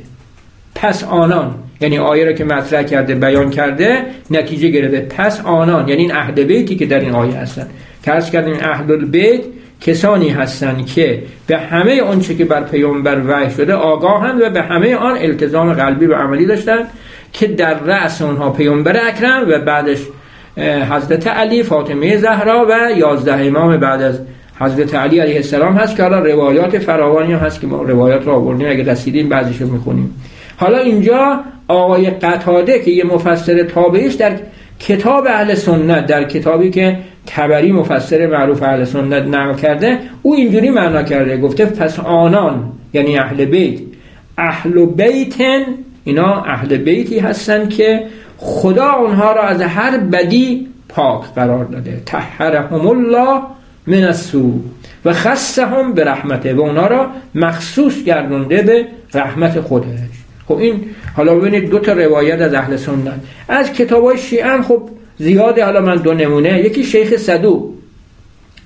[0.74, 5.00] پس آنان یعنی آیه را که مطرح کرده بیان کرده نتیجه گرفته.
[5.00, 7.66] پس آنان یعنی این اهل بیتی که در این آیه هستن.
[8.02, 9.40] که ارز کردیم اهل البیت
[9.84, 14.96] کسانی هستند که به همه آنچه که بر پیامبر وحی شده آگاهند و به همه
[14.96, 16.90] آن التزام قلبی و عملی داشتند
[17.32, 19.98] که در رأس آنها پیامبر اکرم و بعدش
[20.90, 24.20] حضرت علی فاطمه زهرا و یازده امام بعد از
[24.60, 28.68] حضرت علی علیه السلام هست که حالا روایات فراوانی هست که ما روایات را آوردیم
[28.68, 30.14] اگه رسیدیم بعضیشو می‌خونیم.
[30.56, 34.32] حالا اینجا آقای قتاده که یه مفسر تابعیش در
[34.78, 40.70] کتاب اهل سنت در کتابی که تبری مفسر معروف اهل سنت نقل کرده او اینجوری
[40.70, 43.80] معنا کرده گفته پس آنان یعنی اهل بیت
[44.38, 45.62] اهل بیتن
[46.04, 48.06] اینا اهل بیتی هستن که
[48.36, 52.02] خدا اونها را از هر بدی پاک قرار داده.
[52.06, 53.40] تحرهم الله
[53.86, 54.52] من السو
[55.04, 59.98] و خصهم به رحمته و اونها را مخصوص گردونده به رحمت خودش.
[60.48, 60.80] خب این
[61.16, 63.20] حالا ببینید دو تا روایت از اهل سنت.
[63.48, 65.64] از کتاب های شیعه خب زیاده.
[65.64, 66.60] حالا من دو نمونه.
[66.60, 67.74] یکی شیخ صدو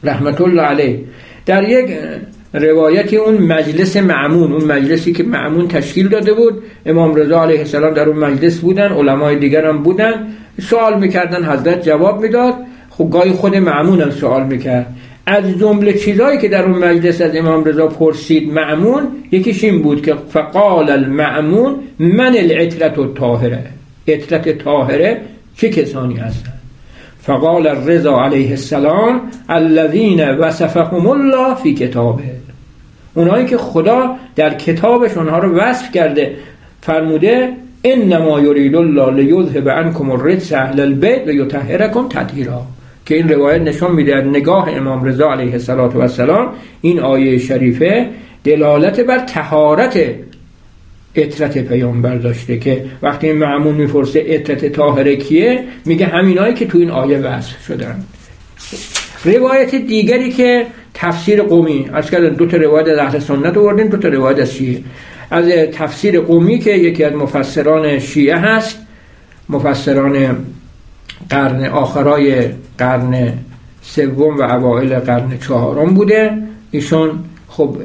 [0.05, 1.01] رحمت الله علیه.
[1.47, 1.99] در یک
[2.55, 6.63] روایتی اون مجلس معمون اون مجلسی که معمون تشکیل داده بود.
[6.87, 10.27] امام رضا علیه السلام در اون مجلس بودن علمای دیگر هم بودن.
[10.63, 12.55] سوال می‌کردن حضرت جواب می‌داد.
[12.91, 14.87] خب گاهی خود معمون هم سوال می‌کرد.
[15.27, 20.03] از جمله چیزهایی که در اون مجلس از امام رضا پرسید معمون یکیش این بود
[20.03, 23.65] که فقال المعمون من العطرت و طاهره
[24.09, 25.21] عطرت طاهره
[25.59, 26.59] چه کسانی هستند
[27.23, 32.23] فقال الرضا علیه السلام الذین وصفهم الله فی کتابه.
[33.15, 36.37] اونایی که خدا در کتابش اونها رو وصف کرده
[36.81, 37.53] فرموده
[37.85, 42.09] انما یرید الله لیذهب عنکم الرجس اهل البیت و یطهرکم
[43.07, 46.49] که این روایت نشون میده نگاه امام رضا علیه السلام
[46.81, 48.07] این آیه شریفه
[48.45, 49.99] دلالت بر تهارت
[51.15, 56.79] اطرت پیامبر داشته که وقتی این معمون میفرسه اطرت طاهره کیه؟ میگه همینایی که تو
[56.79, 58.05] این آیه وصف شدن.
[59.25, 63.97] روایت دیگری که تفسیر قومی از کردن دو تا روایت از اهل سنت آوردیم دو
[63.97, 64.83] تا روایت از شیعه.
[65.31, 68.79] از تفسیر قومی که یکی از مفسران شیعه هست
[69.49, 70.37] مفسران
[71.31, 72.45] قرن آخرای
[72.79, 73.33] قرن
[73.83, 76.39] سوم و اوایل قرن چهارم بوده.
[76.71, 77.11] ایشون
[77.49, 77.77] خب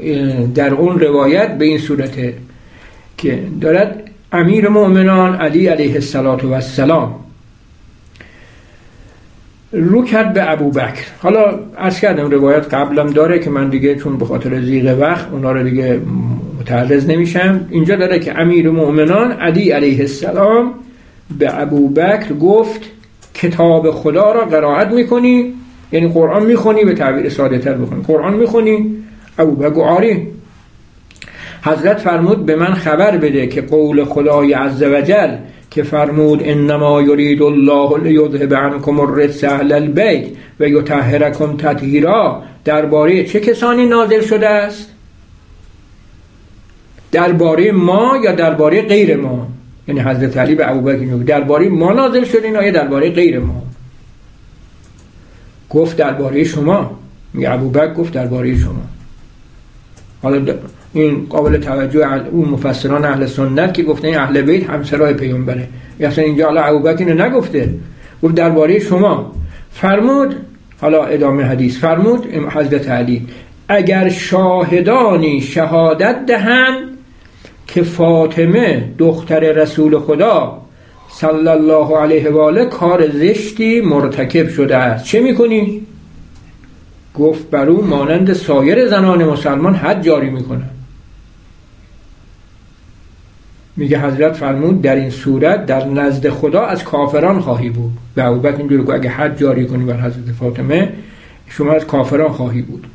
[0.56, 2.34] در اون روایت به این صورته
[3.24, 7.16] که دارد امیر مؤمنان علی علیه السلام
[9.72, 11.06] رو کرد به ابو بکر.
[11.20, 15.52] حالا از کردم روایت قبلم داره که من دیگه چون به خاطر زیغ وقت اونا
[15.52, 16.00] رو دیگه
[16.60, 17.68] متعرض نمیشم.
[17.70, 20.74] اینجا داره که امیر مؤمنان علی علیه السلام
[21.40, 22.82] به ابو بکر گفت
[23.34, 25.54] کتاب خدا را قرائت می‌کنی
[25.92, 28.96] یعنی قرآن می‌خونی به تعبیر ساده تر بخونی قرآن می‌خونی.
[29.38, 30.28] ابو بکر آری
[31.66, 35.38] حضرت فرمود به من خبر بده که قول خدای عزوجل
[35.72, 40.28] که فرمود انما یرید الله لیذهب عنکم الرجس اهل البیت
[40.60, 44.90] و یطهرکم تطهیرا درباره چه کسانی نازل شده است؟
[47.12, 49.48] درباره ما یا درباره غیر ما؟
[49.88, 53.64] یعنی حضرت علی به ابوبکر درباره ما نازل شده این آیه درباره غیر ما؟
[55.70, 57.00] گفت درباره شما.
[57.34, 58.84] میگه ابوبکر گفت درباره شما.
[60.22, 60.40] حالا
[60.94, 65.68] این قابل توجه اون مفسران اهل سنت که گفته این اهل بیت همسرای پیامبره.
[66.00, 67.74] اصلا اینجا حالا ابوبکر اینو نگفته.
[68.24, 69.32] گفت درباره شما.
[69.72, 70.36] فرمود
[70.82, 73.28] حالا ادامه حدیث فرمود حضرت علی
[73.68, 76.76] اگر شاهدانی شهادت دهند
[77.68, 80.62] که فاطمه دختر رسول خدا
[81.10, 85.06] صلی الله علیه و آله کار زشتی مرتکب شده است.
[85.06, 85.82] چه می‌کنی؟
[87.16, 90.73] گفت بر او مانند سایر زنان مسلمان حد جاری می‌کنه
[93.78, 97.92] میگه حضرت فرمود در این صورت در نزد خدا از کافران خواهی بود.
[98.16, 100.94] به ابوبکر اینجوری که اگه حد جاری کنی بر حضرت فاطمه
[101.50, 102.88] شما از کافران خواهی بود.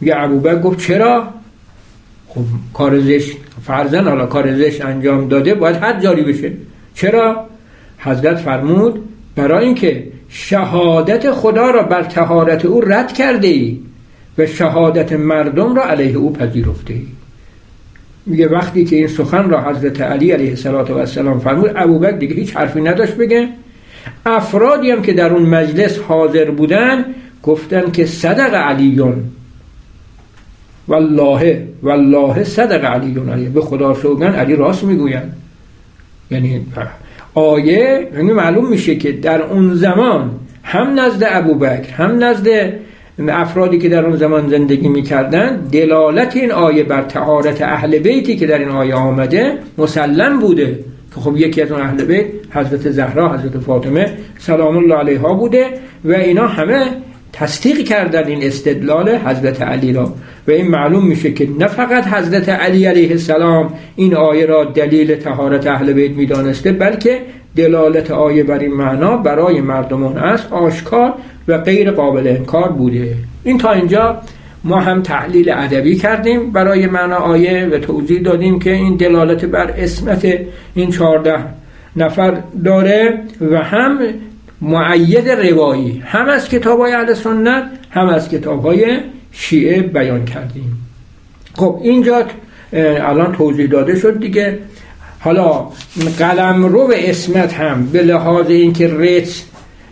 [0.00, 1.28] میگه ابوبکر گفت چرا؟
[2.28, 2.40] خب
[2.74, 6.52] کار زشت فرزن حالا کار زشت انجام داده باید حد جاری بشه.
[6.94, 7.46] چرا؟
[7.98, 13.80] حضرت فرمود برای اینکه شهادت خدا را بر تهارت او رد کرده ای
[14.38, 17.06] و شهادت مردم را علیه او پذیرفته ای
[18.30, 20.54] میگه وقتی که این سخن را حضرت علی علیه
[20.96, 23.48] السلام فرمود ابوبکر دیگه هیچ حرفی نداشت بگه.
[24.26, 27.04] افرادی هم که در اون مجلس حاضر بودن
[27.42, 29.24] گفتن که صدق علیون.
[30.88, 33.28] والله والله صدق علیون.
[33.28, 35.22] علی به خدا سوگن علی راست می‌گوین
[36.30, 36.66] یعنی
[37.34, 40.30] آیه یعنی معلوم میشه که در اون زمان
[40.62, 42.72] هم نزد ابوبکر هم نزد
[43.28, 48.46] افرادی که در اون زمان زندگی می‌کردن دلالت این آیه بر تهارت اهل بیتی که
[48.46, 50.78] در این آیه آمده مسلم بوده.
[51.14, 55.66] که خب یکی از اون اهل بیت حضرت زهرا حضرت فاطمه سلام الله علیها بوده
[56.04, 56.86] و اینا همه
[57.32, 60.12] تصدیق کردن این استدلال حضرت علی را.
[60.48, 65.14] و این معلوم میشه که نه فقط حضرت علی علیه السلام این آیه را دلیل
[65.14, 67.20] تهارت اهل بیت می‌دانسته بلکه
[67.56, 71.12] دلالت آیه بر این معنا برای مردمان است آشکار
[71.48, 73.16] و غیر قابل انکار بوده.
[73.44, 74.20] این تا اینجا
[74.64, 79.74] ما هم تحلیل ادبی کردیم برای معنا آیه و توضیح دادیم که این دلالت بر
[79.76, 80.28] اسمت
[80.74, 81.38] این چهارده
[81.96, 83.98] نفر داره و هم
[84.60, 86.02] معید روایی.
[86.04, 89.00] هم از کتاب های اهل سنت هم از کتاب های
[89.32, 90.78] شیعه بیان کردیم.
[91.54, 92.24] خب اینجا
[92.72, 94.58] الان توضیح داده شد دیگه.
[95.20, 95.68] حالا
[96.18, 99.42] قلم رو به اسمت هم به لحاظ اینکه رت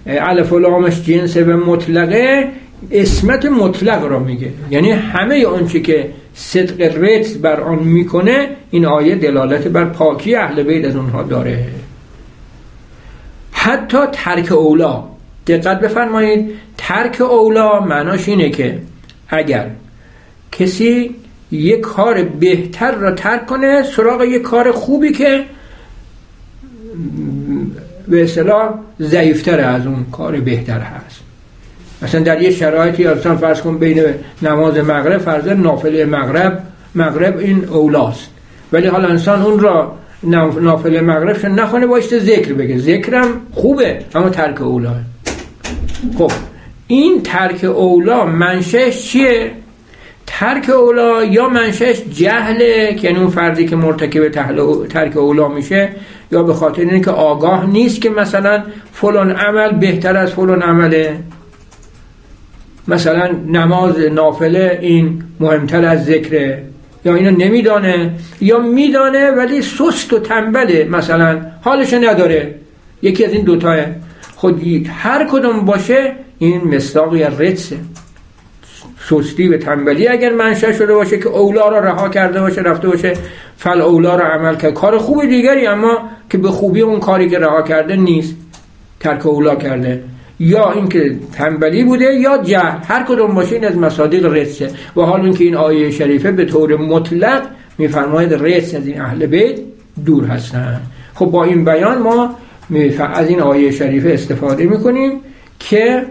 [0.07, 2.49] الف و جنس و مطلقه
[2.91, 4.53] اسمت مطلق را میگه.
[4.71, 10.63] یعنی همه آنچه که صدق رت بر آن می‌کنه این آیه دلالت بر پاکی اهل
[10.63, 11.67] بیت از اونها داره.
[13.53, 15.05] حتی ترک اولا
[15.47, 18.79] دقت بفرمایید ترک اولا معناش اینه که
[19.29, 19.71] اگر
[20.53, 21.15] کسی
[21.51, 25.45] یک کار بهتر را ترک کنه سراغ یک کار خوبی که
[28.09, 31.21] به اصطلاح ضعیفتر از اون کار بهتر هست.
[32.03, 34.05] مثلا در یه شرایطی اصلا فرض کن بین
[34.43, 36.63] نماز مغرب فرض نافله مغرب
[36.95, 38.31] مغرب این اولاست.
[38.73, 39.93] ولی حالا انسان اون را
[40.61, 42.79] نافله مغربش نخونه باشته ذکر بگه.
[42.79, 44.95] ذکرم خوبه اما ترک اولا.
[46.19, 46.33] خب
[46.87, 49.53] این ترک اولا منشش چیه؟
[50.29, 54.29] ترک اولا یا منشش جهله که اون فردی که مرتکب
[54.89, 55.91] ترک اولا میشه
[56.33, 58.63] یا به خاطر اینکه آگاه نیست که مثلا
[58.93, 61.21] فلان عمل بهتر از فلان عمله.
[62.89, 66.63] مثلا نماز نافله این مهمتر از ذکره.
[67.05, 68.11] یا اینو نمیدانه.
[68.41, 71.41] یا میدانه ولی سست و تنبله مثلا.
[71.61, 72.55] حالش نداره.
[73.03, 73.79] یکی از این دوتاه.
[74.37, 77.77] خود هر کدوم باشه این مصداق یا رتسه
[79.11, 80.09] سستی و تنبلی.
[80.09, 83.13] اگر منشأ شده باشه که اولا را رها کرده باشه رفته باشه
[83.57, 84.75] فل اولا را عمل کرد.
[84.75, 88.37] کار خوب دیگری اما که به خوبی اون کاری که رها کرده نیست.
[89.01, 90.03] ترک اولا کرده.
[90.41, 92.79] یا اینکه تنبلی بوده یا جهل.
[92.89, 96.77] هر کدوم باشه این از مصادیق رسه و حال اینکه این آیه شریفه به طور
[96.77, 97.43] مطلق
[97.79, 99.59] میفرماید رس از این اهل بیت
[100.07, 100.81] دور هستن.
[101.15, 102.35] خب با این بیان ما
[103.15, 105.13] از این آیه شریفه استفاده می‌کنیم
[105.59, 106.03] که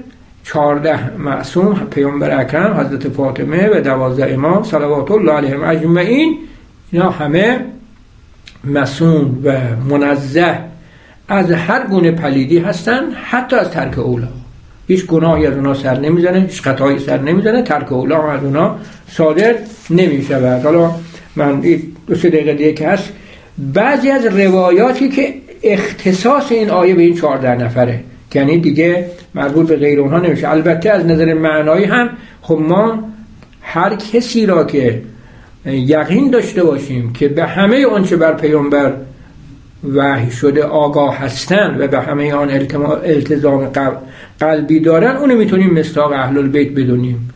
[0.48, 6.38] چهارده معصوم پیامبر اکرم حضرت فاطمه و دوازده امام صلوات الله علیهم اجمعین
[6.92, 7.60] اینا همه
[8.64, 9.58] مسون و
[9.90, 10.60] منزه
[11.28, 14.28] از هر گونه پلیدی هستن حتی از ترک اولا.
[14.88, 18.76] هیچ گناهی از اونا سر نمی‌زنه هیچ خطایی سر نمی‌زنه ترک اولا از اونا
[19.10, 19.56] صادر
[19.90, 20.64] نمی‌شود.
[20.64, 20.92] حالا
[21.36, 21.64] من
[22.08, 23.14] دو سه دقیقه دیگه که هست
[23.74, 25.34] بعضی از روایاتی که
[25.64, 28.04] اختصاص این آیه به این چهارده نفره
[28.34, 29.06] یعنی دیگه
[29.36, 30.50] مربوط به غیر اونها نمیشه.
[30.50, 32.10] البته از نظر معنایی هم
[32.42, 33.04] خب ما
[33.62, 35.02] هر کسی را که
[35.66, 38.94] یقین داشته باشیم که به همه آنچه بر پیامبر
[39.94, 42.50] وحی شده آگاه هستند و به همه آن
[43.04, 43.72] التزام
[44.40, 47.30] قلبی دارن اونو می‌تونیم مستاق اهل البیت بدونیم.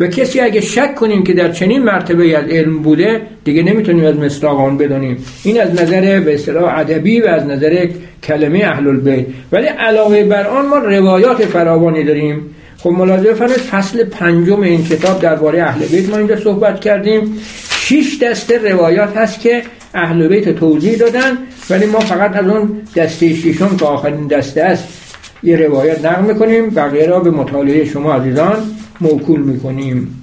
[0.00, 4.16] و کسی اگه شک کنیم که در چنین مرتبه از علم بوده دیگه نمی‌تونیم از
[4.16, 7.88] مستاق آن بدونیم این از نظر به اصطلاح ادبی و از نظر
[8.22, 12.40] کلمه اهل البیت ولی علاوه بر آن ما روایات فراوانی داریم.
[12.78, 17.38] خب ملاحظه فرمایید فصل پنجم این کتاب درباره اهل بیت ما اینجا صحبت کردیم.
[17.70, 19.62] شش دسته روایات هست که
[19.94, 21.38] اهل بیت توضیح دادن
[21.70, 25.05] ولی ما فقط از اون دسته ششم که آخرین دسته است
[25.42, 28.56] یه روایت نقل می‌کنیم بقیه را به مطالعه شما عزیزان
[29.00, 30.22] موکول می‌کنیم.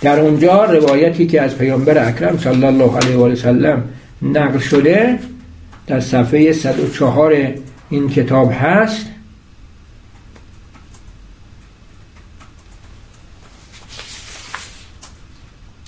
[0.00, 3.84] در اونجا روایتی که از پیامبر اکرم صلی الله علیه و سلم
[4.22, 5.18] نقل شده
[5.86, 7.52] در صفحه 104
[7.90, 9.06] این کتاب هست.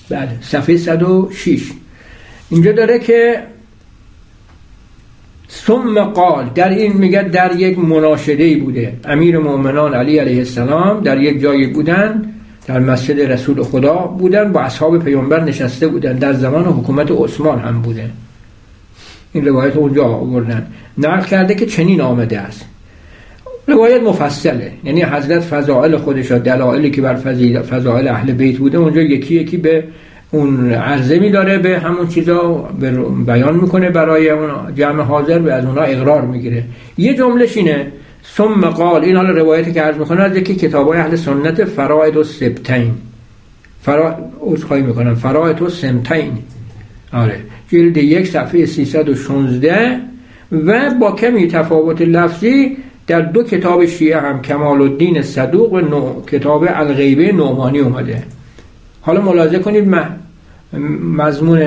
[0.08, 1.70] بله صفحه 106
[2.50, 3.42] اینجا داره که
[5.54, 8.92] ثم قال در این میگه در یک مناشده بوده.
[9.04, 12.22] امیر مؤمنان علی علیه السلام در یک جایی بودن
[12.66, 16.12] در مسجد رسول خدا بودن با اصحاب پیامبر نشسته بودن.
[16.12, 18.10] در زمان حکومت عثمان هم بوده.
[19.32, 20.66] این روایت اونجا آوردن.
[20.98, 22.64] نقل کرده که چنین آمده است.
[23.68, 24.72] روایت مفصله.
[24.84, 27.14] یعنی حضرت فضائل خودش دلایلی که بر
[27.70, 29.84] فضائل اهل بیت بوده اونجا یکی یکی به
[30.30, 32.68] اون عرضه داره به همون چیزا
[33.26, 36.64] بیان می‌کنه برای اون جمع حاضر و از اونها اقرار می‌گیره.
[36.98, 37.86] یه جملهش اینه
[38.36, 42.16] ثم قال این حالا روایتی که عرض می‌کنه از یکی کتاب های اهل سنت فرائد
[42.16, 42.90] و سبتین
[43.82, 44.16] فرا...
[44.66, 46.32] خواهی می‌کنم فرائد و سمتین
[47.12, 47.36] آره
[47.68, 50.00] جلد یک صفحه 316
[50.52, 56.22] و با کمی تفاوت لفظی در دو کتاب شیعه هم کمال الدین صدوق و نو...
[56.26, 58.22] کتاب الغیبه نعمانی اومده.
[59.06, 59.94] حالا ملاحظه کنید
[61.02, 61.62] مضمون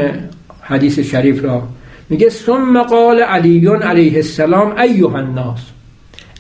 [0.62, 1.64] حدیث شریف را.
[2.10, 5.60] میگه ثم قال علی علیه السلام ایها الناس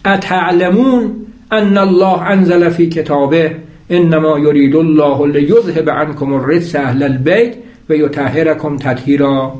[0.06, 1.12] اتعلمون
[1.52, 3.56] ان الله انزل فی کتابه
[3.89, 7.56] انما یرید الله لیذهب عنکم الرجس اهل البیت
[7.89, 9.54] و یطهرکم تطهیرا.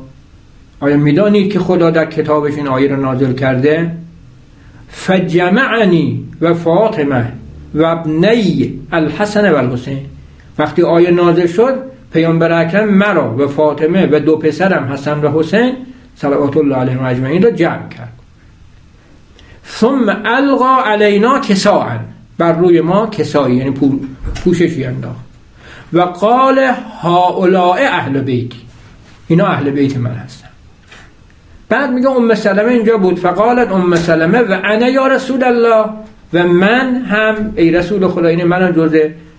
[0.80, 3.90] آیا می‌دانید که خدا در کتابش این آیه را نازل کرده؟
[4.88, 7.32] فجمعنی و فاطمه
[7.74, 10.17] و ابنی الحسن و الحسین.
[10.58, 11.74] وقتی آیه نازل شد
[12.12, 15.76] پیامبر اکرم مرا و فاطمه و دو پسرم حسن و حسین
[16.16, 18.12] صلوات الله علیهم اجمعین را جمع کرد.
[19.66, 21.98] ثم القا علینا کساعا
[22.38, 23.74] بر روی ما کسایی یعنی
[24.44, 25.28] پوششی انداخت.
[25.92, 26.58] و قال
[27.02, 28.58] هؤلاء اهل بیتی
[29.28, 30.48] اینا اهل بیت من هستن.
[31.68, 33.18] بعد میگه ام سلمه اینجا بود.
[33.18, 35.84] فقالت ام سلمه و انا یا رسول الله؟
[36.32, 38.62] و من هم ای رسول خدا این من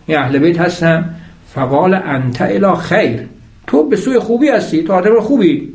[0.10, 1.06] جز اهل بیت هستم
[1.54, 3.20] فقال انت الا خیر.
[3.68, 5.74] تو به سوی خوبی هستی تو آدم خوبی.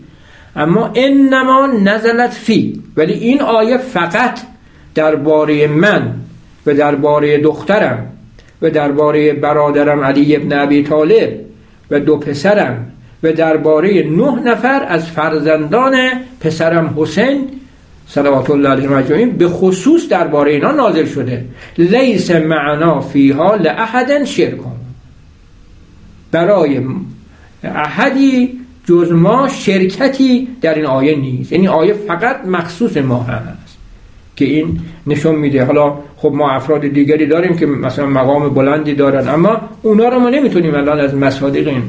[0.57, 2.82] اما انما نزلت فی.
[2.97, 4.41] ولی این آیه فقط
[4.95, 6.14] درباره من
[6.66, 8.07] و درباره دخترم
[8.62, 11.41] و درباره برادرم علی ابن ابی طالب
[11.91, 12.87] و دو پسرم
[13.22, 15.97] و درباره نه نفر از فرزندان
[16.41, 17.49] پسرم حسین
[18.09, 21.45] صلوات الله علیه اجمعین به خصوص درباره اینا نازل شده.
[21.79, 24.73] لیس معنا فیها لاحد شرکم
[26.31, 26.81] برای
[27.65, 31.53] احدی جز ما شرکتی در این آیه نیست.
[31.53, 33.77] یعنی آیه فقط مخصوص ما هست
[34.37, 35.65] که این نشون میده.
[35.65, 40.31] حالا خب ما افراد دیگری داریم که مثلا مقام بلندی دارن اما اونا رو ما
[40.31, 41.83] نمی‌تونیم الان از مصادیق این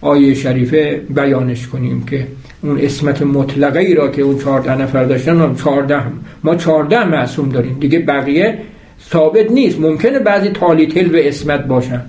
[0.00, 2.26] آیه شریفه بیانش کنیم که
[2.64, 6.02] اون اسمت مطلقه ای را که اون چهارده نفر داشتن چهارده
[6.44, 7.76] ما چهارده معصوم داریم.
[7.80, 8.58] دیگه بقیه
[9.10, 9.80] ثابت نیست.
[9.80, 12.02] ممکنه بعضی تالیتل به اسمت باشن.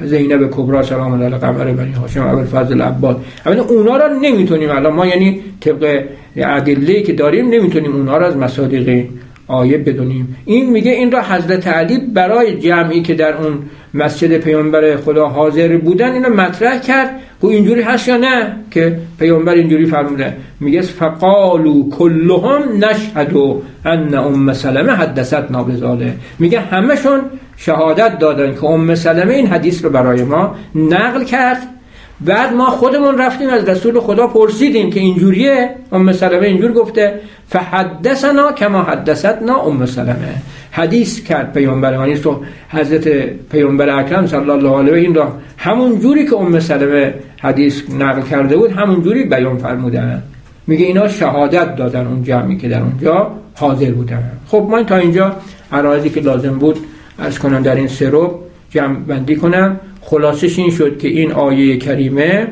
[0.00, 4.92] زینب کبرا سلام علی قمر بنی هاشم اول فضل عباس اما اونا را نمی‌تونیم الان.
[4.92, 6.04] ما یعنی طبق
[6.36, 9.06] ادله که داریم نمی‌تونیم اونا را از مصادیق
[9.46, 10.36] آیه بدونیم.
[10.44, 13.58] این میگه این را حضرت علی برای جمعی که در اون
[13.94, 17.10] مسجد پیامبر خدا حاضر بودن اینو مطرح کرد.
[17.42, 24.52] و اینجوری هست یا نه که پیامبر اینجوری فرموده؟ میگه فقالو کلهم نشهدو ان ام
[24.52, 27.20] سلمه حدثت نابزاله میگه همشون
[27.56, 31.77] شهادت دادن که ام سلمه این حدیث رو برای ما نقل کرد.
[32.20, 38.52] بعد ما خودمون رفتیم از رسول خدا پرسیدیم که اینجوریه؟ ام سلمه اینجور گفته فحدثنا
[38.52, 40.34] کما حدثتنا ام سلمه.
[40.70, 43.08] حدیث کرد پیامبر تو حضرت
[43.50, 48.56] پیامبر اکرم صلی الله علیه این را همون جوری که ام سلمه حدیث نقل کرده
[48.56, 50.22] بود همون جوری بیان فرمودن.
[50.66, 54.30] میگه اینا شهادت دادن اون جمعی که در اونجا حاضر بودن.
[54.46, 55.36] خب من تا اینجا
[55.72, 56.76] عرایزی که لازم بود
[57.18, 58.40] از کنم در این سرو
[58.70, 59.80] جمع بندی کنم.
[60.00, 62.46] خلاصش این شد که این آیه کریمه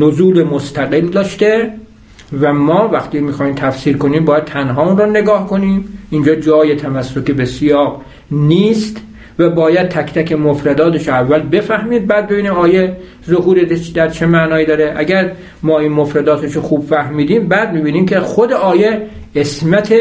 [0.00, 1.70] نزول مستقل داشته
[2.40, 5.84] و ما وقتی می‌خوایم تفسیر کنیم باید تنها اون را نگاه کنیم.
[6.10, 9.02] اینجا جای تمسک به سیاق نیست
[9.38, 12.96] و باید تک تک مفرداتش اول بفهمید بعد ببینیم آیه
[13.28, 13.58] ظهور
[13.94, 14.94] در چه معنایی داره.
[14.96, 19.02] اگر ما این مفرداتش خوب فهمیدیم بعد می‌بینیم که خود آیه
[19.34, 19.94] اسمت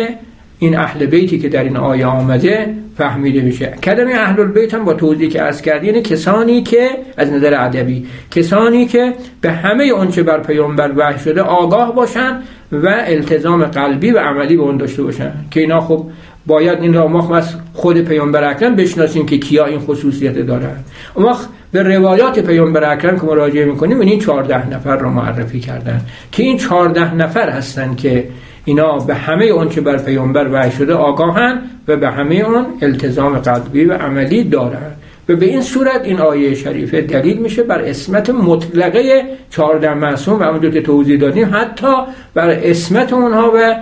[0.60, 3.74] این اهل بیتی که در این آیه آمده فهمیده میشه.
[3.84, 8.06] کلمه اهل البیت هم با توضیحی که از کردی یعنی کسانی که از نظر ادبی
[8.32, 12.42] کسانی که به همه اونچه بر پیامبر وحی شده آگاه باشن
[12.72, 15.32] و التزام قلبی و عملی به اون داشته باشن.
[15.52, 16.06] که اینا خب
[16.46, 20.76] باید این را ما از خود پیامبر اکرم بشناسیم که کیا این خصوصیت دارن.
[21.18, 21.38] اما
[21.72, 26.02] به روایات پیامبر اکرم که مراجعه می‌کنیم این 14 نفر را معرفی کردن.
[26.32, 28.28] که این 14 نفر هستن که
[28.66, 33.38] اینا به همه اون که بر پیامبر وحی شده آگاهن و به همه اون التزام
[33.38, 34.92] قلبی و عملی دارن.
[35.30, 40.44] و به این صورت این آیه شریفه دلیل میشه بر اسمت مطلقه چهارده معصوم و
[40.44, 41.94] همونجور که توضیح دادیم حتی
[42.34, 43.76] بر اسمت اونها و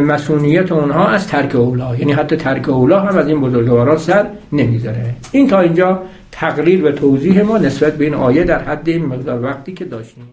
[0.00, 5.14] مسئولیت اونها از ترک اولا یعنی حتی ترک اولا هم از این بزرگواران سر نمی‌ذاره.
[5.32, 6.02] این تا اینجا
[6.32, 10.24] تقریر و توضیح ما نسبت به این آیه در حد این مقدار وقتی که داشتیم.